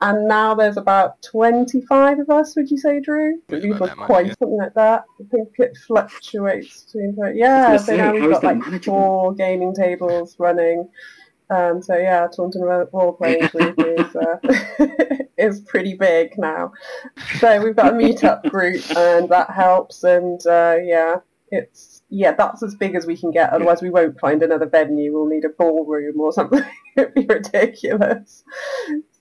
and 0.00 0.26
now 0.28 0.54
there's 0.54 0.76
about 0.76 1.20
twenty-five 1.22 2.18
of 2.20 2.30
us. 2.30 2.56
Would 2.56 2.70
you 2.70 2.78
say, 2.78 3.00
Drew? 3.00 3.34
I 3.34 3.40
believe 3.48 3.70
about 3.76 3.80
was 3.80 3.90
that 3.90 3.98
much, 3.98 4.06
quite 4.06 4.26
yeah. 4.26 4.34
something 4.38 4.58
like 4.58 4.74
that. 4.74 5.04
I 5.20 5.24
think 5.30 5.48
it 5.58 5.76
fluctuates 5.86 6.84
between. 6.84 7.16
Yeah, 7.34 7.66
gonna 7.66 7.78
so 7.78 7.84
say, 7.84 7.96
now 7.98 8.12
we've 8.12 8.30
got 8.30 8.42
like 8.44 8.58
manageable? 8.58 8.96
four 8.98 9.34
gaming 9.34 9.74
tables 9.74 10.36
running. 10.38 10.88
Um, 11.50 11.82
so 11.82 11.94
yeah, 11.98 12.28
Taunton 12.34 12.62
Ro- 12.62 12.88
Role 12.94 13.12
Playing 13.12 13.46
Group 13.48 13.74
is 13.78 14.16
uh, 14.16 14.86
is 15.36 15.60
pretty 15.60 15.92
big 15.94 16.38
now. 16.38 16.72
So 17.40 17.62
we've 17.62 17.76
got 17.76 17.92
a 17.92 17.96
meetup 17.96 18.48
group, 18.50 18.82
and 18.96 19.28
that 19.28 19.50
helps. 19.50 20.02
And 20.02 20.40
uh, 20.46 20.76
yeah, 20.82 21.16
it's 21.52 22.02
yeah, 22.10 22.32
that's 22.32 22.62
as 22.62 22.74
big 22.74 22.94
as 22.96 23.06
we 23.06 23.16
can 23.16 23.30
get. 23.30 23.50
Otherwise, 23.52 23.80
we 23.82 23.90
won't 23.90 24.18
find 24.20 24.42
another 24.42 24.66
venue. 24.66 25.12
We'll 25.12 25.26
need 25.28 25.44
a 25.44 25.50
ballroom 25.50 26.20
or 26.20 26.32
something. 26.38 26.64
It'd 26.96 27.14
be 27.14 27.26
ridiculous. 27.26 28.42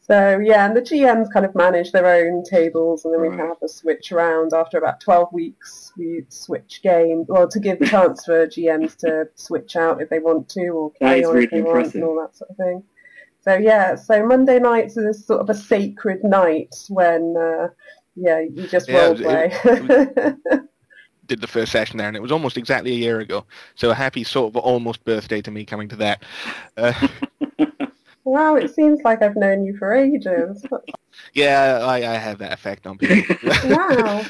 So 0.02 0.40
yeah, 0.44 0.66
and 0.66 0.76
the 0.76 0.82
GMs 0.82 1.32
kind 1.32 1.46
of 1.46 1.54
manage 1.56 1.92
their 1.92 2.06
own 2.08 2.44
tables, 2.44 3.06
and 3.06 3.14
then 3.14 3.22
we 3.22 3.28
Right. 3.30 3.38
can 3.38 3.48
have 3.48 3.58
a 3.64 3.70
switch 3.70 4.12
around 4.12 4.52
after 4.54 4.78
about 4.78 5.00
twelve 5.00 5.32
weeks. 5.32 5.94
We 5.98 6.26
switch 6.30 6.82
games, 6.84 7.28
well, 7.30 7.48
to 7.48 7.60
give 7.60 7.80
the 7.80 7.86
chance 7.86 8.26
for 8.26 8.48
GMs 8.48 8.98
to 8.98 9.30
switch 9.36 9.76
out 9.76 10.02
if 10.02 10.10
they 10.10 10.20
want 10.20 10.50
to, 10.50 10.68
or 10.70 10.92
That 11.00 11.06
carry 11.08 11.24
on 11.26 11.34
really 11.34 11.46
if 11.46 11.52
they 11.52 11.62
want, 11.62 11.94
and 11.96 12.04
all 12.04 12.20
that 12.22 12.36
sort 12.36 12.50
of 12.50 12.58
thing. 12.58 12.84
So 13.44 13.56
yeah, 13.56 13.96
so 13.96 14.26
Monday 14.26 14.60
nights 14.60 14.98
is 14.98 15.26
sort 15.26 15.42
of 15.42 15.50
a 15.50 15.56
sacred 15.56 16.24
night 16.24 16.76
when 16.90 17.36
uh, 17.38 17.68
yeah 18.16 18.40
you 18.40 18.68
just 18.68 18.90
Yeah, 18.90 19.06
role 19.06 19.16
it- 19.20 19.22
play. 19.22 20.60
Did 21.32 21.40
the 21.40 21.48
first 21.48 21.72
session 21.72 21.98
there, 21.98 22.10
and 22.10 22.18
it 22.18 22.22
was 22.22 22.34
almost 22.34 22.58
exactly 22.58 22.92
a 22.92 22.96
year 22.96 23.22
ago. 23.22 23.46
So 23.76 23.90
a 23.90 23.94
happy 23.94 24.26
sort 24.26 24.54
of 24.54 24.58
almost 24.58 25.06
birthday 25.06 25.42
to 25.44 25.50
me 25.50 25.64
coming 25.64 25.88
to 25.88 25.96
that. 25.96 26.26
Uh, 26.76 26.92
wow, 28.26 28.56
it 28.56 28.76
seems 28.76 29.00
like 29.06 29.22
I've 29.22 29.38
known 29.38 29.64
you 29.64 29.78
for 29.78 29.94
ages. 29.94 30.66
yeah, 31.34 31.80
I, 31.84 32.00
I 32.00 32.16
have 32.16 32.40
that 32.40 32.52
effect 32.52 32.86
on 32.86 32.98
people. 32.98 33.34
Wow. 33.64 34.26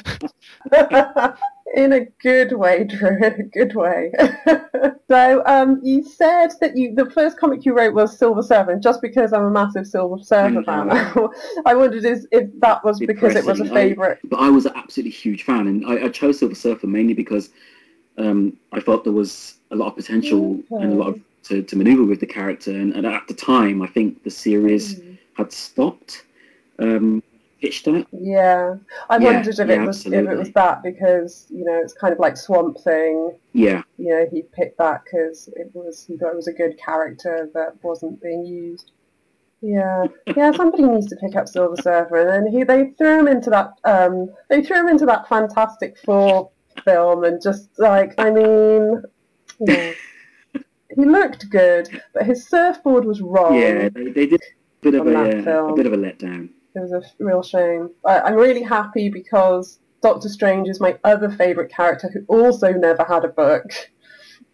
in 1.74 1.92
a 1.92 2.04
good 2.22 2.52
way, 2.52 2.84
Drew. 2.84 3.16
In 3.16 3.24
a 3.24 3.42
good 3.42 3.74
way. 3.74 4.12
so, 5.08 5.42
um, 5.46 5.80
you 5.82 6.02
said 6.02 6.52
that 6.60 6.76
you 6.76 6.94
the 6.94 7.10
first 7.10 7.38
comic 7.38 7.64
you 7.64 7.74
wrote 7.76 7.94
was 7.94 8.16
Silver 8.18 8.42
Surfer, 8.42 8.76
just 8.76 9.00
because 9.02 9.32
I'm 9.32 9.44
a 9.44 9.50
massive 9.50 9.86
Silver 9.86 10.22
Surfer 10.22 10.62
fan, 10.64 10.90
I 11.66 11.74
wondered 11.74 12.04
is 12.04 12.26
if 12.32 12.48
that 12.60 12.84
was 12.84 12.98
because 13.00 13.36
it 13.36 13.44
was 13.44 13.60
a 13.60 13.66
favourite. 13.66 14.18
but 14.24 14.38
I 14.38 14.48
was 14.48 14.66
an 14.66 14.72
absolutely 14.76 15.12
huge 15.12 15.44
fan, 15.44 15.66
and 15.66 15.86
I, 15.86 16.04
I 16.04 16.08
chose 16.08 16.38
Silver 16.38 16.54
Surfer 16.54 16.86
mainly 16.86 17.14
because 17.14 17.50
um, 18.18 18.56
I 18.72 18.80
felt 18.80 19.04
there 19.04 19.12
was 19.12 19.54
a 19.70 19.76
lot 19.76 19.88
of 19.88 19.96
potential 19.96 20.60
and 20.70 20.92
a 20.92 20.96
lot 20.96 21.08
of 21.08 21.20
to, 21.44 21.62
to 21.62 21.76
maneuver 21.76 22.04
with 22.04 22.20
the 22.20 22.26
character, 22.26 22.70
and, 22.70 22.94
and 22.94 23.06
at 23.06 23.26
the 23.26 23.34
time, 23.34 23.82
I 23.82 23.86
think 23.86 24.22
the 24.22 24.30
series 24.30 25.00
Mm. 25.00 25.18
had 25.34 25.52
stopped. 25.52 26.24
Um, 26.78 27.22
pitched 27.62 27.88
at. 27.88 28.06
Yeah, 28.12 28.76
I 29.08 29.18
Yeah, 29.18 29.24
wondered 29.24 29.58
if 29.58 29.68
yeah, 29.68 29.82
it 29.82 29.86
was 29.86 30.04
if 30.06 30.12
it 30.12 30.36
was 30.36 30.52
that 30.52 30.82
because 30.82 31.46
you 31.50 31.64
know 31.64 31.78
it's 31.82 31.94
kind 31.94 32.12
of 32.12 32.18
like 32.18 32.36
Swamp 32.36 32.78
Thing. 32.80 33.38
Yeah, 33.52 33.82
You 33.96 34.10
know, 34.10 34.26
he 34.30 34.42
picked 34.42 34.78
that 34.78 35.02
because 35.04 35.48
it 35.56 35.70
was 35.74 36.04
he 36.06 36.16
thought 36.18 36.32
it 36.32 36.36
was 36.36 36.48
a 36.48 36.52
good 36.52 36.76
character 36.78 37.48
that 37.54 37.76
wasn't 37.82 38.20
being 38.20 38.44
used. 38.44 38.90
Yeah, 39.62 40.06
yeah. 40.36 40.50
Somebody 40.52 40.82
needs 40.82 41.06
to 41.08 41.16
pick 41.16 41.36
up 41.36 41.48
Silver 41.48 41.76
Surfer, 41.76 42.16
and 42.16 42.28
then 42.46 42.52
he 42.52 42.64
they 42.64 42.90
threw 42.98 43.20
him 43.20 43.28
into 43.28 43.50
that 43.50 43.70
um 43.84 44.28
they 44.50 44.62
threw 44.62 44.80
him 44.80 44.88
into 44.88 45.06
that 45.06 45.28
Fantastic 45.28 45.96
Four 46.04 46.50
film, 46.84 47.24
and 47.24 47.40
just 47.40 47.70
like 47.78 48.14
I 48.18 48.30
mean, 48.30 49.02
yeah. 49.60 49.92
he 50.96 51.04
looked 51.04 51.48
good, 51.50 51.88
but 52.14 52.26
his 52.26 52.48
surfboard 52.48 53.04
was 53.04 53.20
wrong. 53.20 53.54
yeah, 53.54 53.88
they, 53.88 54.10
they 54.10 54.26
did 54.26 54.42
a 54.42 54.80
bit 54.82 54.94
of 54.94 55.06
a, 55.06 55.16
uh, 55.16 55.72
a 55.72 55.72
bit 55.74 55.86
of 55.86 55.92
a 55.92 55.96
letdown. 55.96 56.50
It 56.74 56.80
was 56.80 56.92
a 56.92 57.02
real 57.18 57.42
shame. 57.42 57.90
I, 58.04 58.20
I'm 58.20 58.34
really 58.34 58.62
happy 58.62 59.08
because 59.08 59.78
Doctor 60.02 60.28
Strange 60.28 60.68
is 60.68 60.80
my 60.80 60.98
other 61.04 61.30
favourite 61.30 61.70
character 61.70 62.10
who 62.12 62.24
also 62.26 62.72
never 62.72 63.04
had 63.04 63.24
a 63.24 63.28
book. 63.28 63.70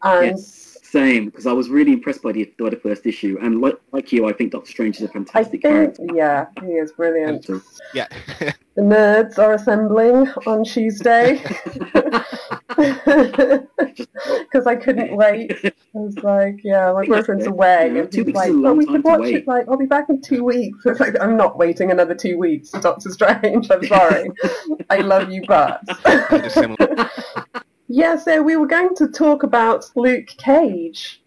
And 0.03 0.37
Yes, 0.37 0.79
same, 0.83 1.27
because 1.27 1.47
I 1.47 1.53
was 1.53 1.69
really 1.69 1.93
impressed 1.93 2.23
by 2.23 2.33
the, 2.33 2.53
by 2.59 2.71
the 2.71 2.77
first 2.77 3.05
issue, 3.07 3.37
and 3.43 3.61
like, 3.61 3.79
like 3.93 4.11
you, 4.11 4.27
I 4.29 4.33
think 4.33 4.53
Doctor 4.53 4.71
Strange 4.71 4.97
is 4.97 5.03
a 5.03 5.09
fantastic 5.09 5.63
think, 5.63 5.97
character. 5.97 6.07
yeah, 6.15 6.47
he 6.61 6.73
is 6.73 6.93
brilliant. 6.93 7.47
Yeah. 7.95 8.07
The 8.75 8.85
nerds 8.85 9.39
are 9.41 9.55
assembling 9.55 10.29
on 10.47 10.63
Tuesday 10.63 11.43
because 14.41 14.67
I 14.67 14.77
couldn't 14.77 15.17
wait. 15.17 15.53
I 15.65 15.73
was 15.95 16.17
like, 16.23 16.61
yeah, 16.63 16.93
my 16.93 17.05
boyfriend's 17.05 17.47
away, 17.47 17.93
Yeah, 17.95 18.03
and 18.03 18.13
two 18.13 18.19
he's 18.25 18.27
weeks 18.27 18.37
like, 18.37 18.51
is 18.51 18.55
a 18.55 18.59
but 18.63 18.69
long 18.69 18.79
we 18.79 18.87
time 18.87 18.95
could 18.95 19.03
to 19.05 19.09
watch 19.09 19.21
wait." 19.21 19.35
it. 19.37 19.49
Like, 19.49 19.69
I'll 19.69 19.77
be 19.77 19.87
back 19.87 20.09
in 20.09 20.21
two 20.21 20.45
weeks. 20.45 20.79
It's 20.87 21.01
like 21.01 21.17
I'm 21.21 21.37
not 21.37 21.59
waiting 21.59 21.91
another 21.91 22.15
two 22.15 22.39
weeks 22.39 22.71
for 22.71 22.81
Doctor 22.81 23.11
Strange. 23.11 23.71
I'm 23.71 23.85
sorry. 23.85 24.31
I 24.91 24.99
love 24.99 25.31
you, 25.31 25.43
but. 25.47 25.83
Kind 26.05 26.45
of 26.47 26.53
similar. 26.53 27.11
Yeah, 27.91 28.17
so 28.17 28.43
we 28.43 28.57
were 28.57 28.67
going 28.67 28.95
to 28.97 29.09
talk 29.09 29.45
about 29.45 29.91
Luke 29.97 30.27
Cage. 30.37 31.23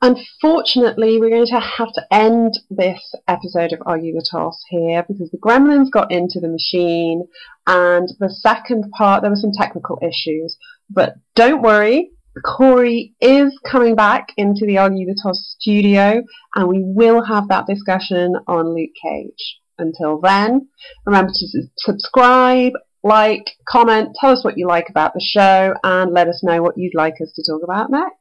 Unfortunately, 0.00 1.18
we're 1.18 1.28
going 1.28 1.46
to 1.48 1.58
have 1.58 1.92
to 1.94 2.06
end 2.12 2.56
this 2.70 3.14
episode 3.26 3.72
of 3.72 3.82
Argue 3.84 4.14
the 4.14 4.24
Toss 4.30 4.62
here 4.70 5.04
because 5.08 5.28
the 5.32 5.38
gremlins 5.38 5.90
got 5.90 6.12
into 6.12 6.38
the 6.38 6.46
machine 6.46 7.26
and 7.66 8.08
the 8.20 8.30
second 8.30 8.88
part, 8.92 9.22
there 9.22 9.30
were 9.30 9.36
some 9.36 9.50
technical 9.52 9.98
issues. 10.00 10.56
But 10.90 11.14
don't 11.34 11.62
worry, 11.62 12.10
Corey 12.44 13.14
is 13.20 13.58
coming 13.66 13.94
back 13.94 14.28
into 14.36 14.64
the 14.66 14.78
Argue 14.78 15.06
the 15.06 15.18
Toss 15.22 15.56
studio 15.58 16.22
and 16.54 16.68
we 16.68 16.82
will 16.82 17.24
have 17.24 17.48
that 17.48 17.66
discussion 17.66 18.34
on 18.46 18.74
Luke 18.74 18.90
Cage. 19.02 19.58
Until 19.78 20.20
then, 20.20 20.68
remember 21.06 21.30
to 21.32 21.62
subscribe, 21.76 22.72
like, 23.04 23.44
comment, 23.68 24.16
tell 24.20 24.32
us 24.32 24.44
what 24.44 24.58
you 24.58 24.66
like 24.66 24.88
about 24.90 25.14
the 25.14 25.24
show, 25.24 25.72
and 25.84 26.12
let 26.12 26.26
us 26.26 26.42
know 26.42 26.60
what 26.62 26.76
you'd 26.76 26.96
like 26.96 27.14
us 27.22 27.32
to 27.36 27.44
talk 27.48 27.62
about 27.62 27.88
next. 27.88 28.17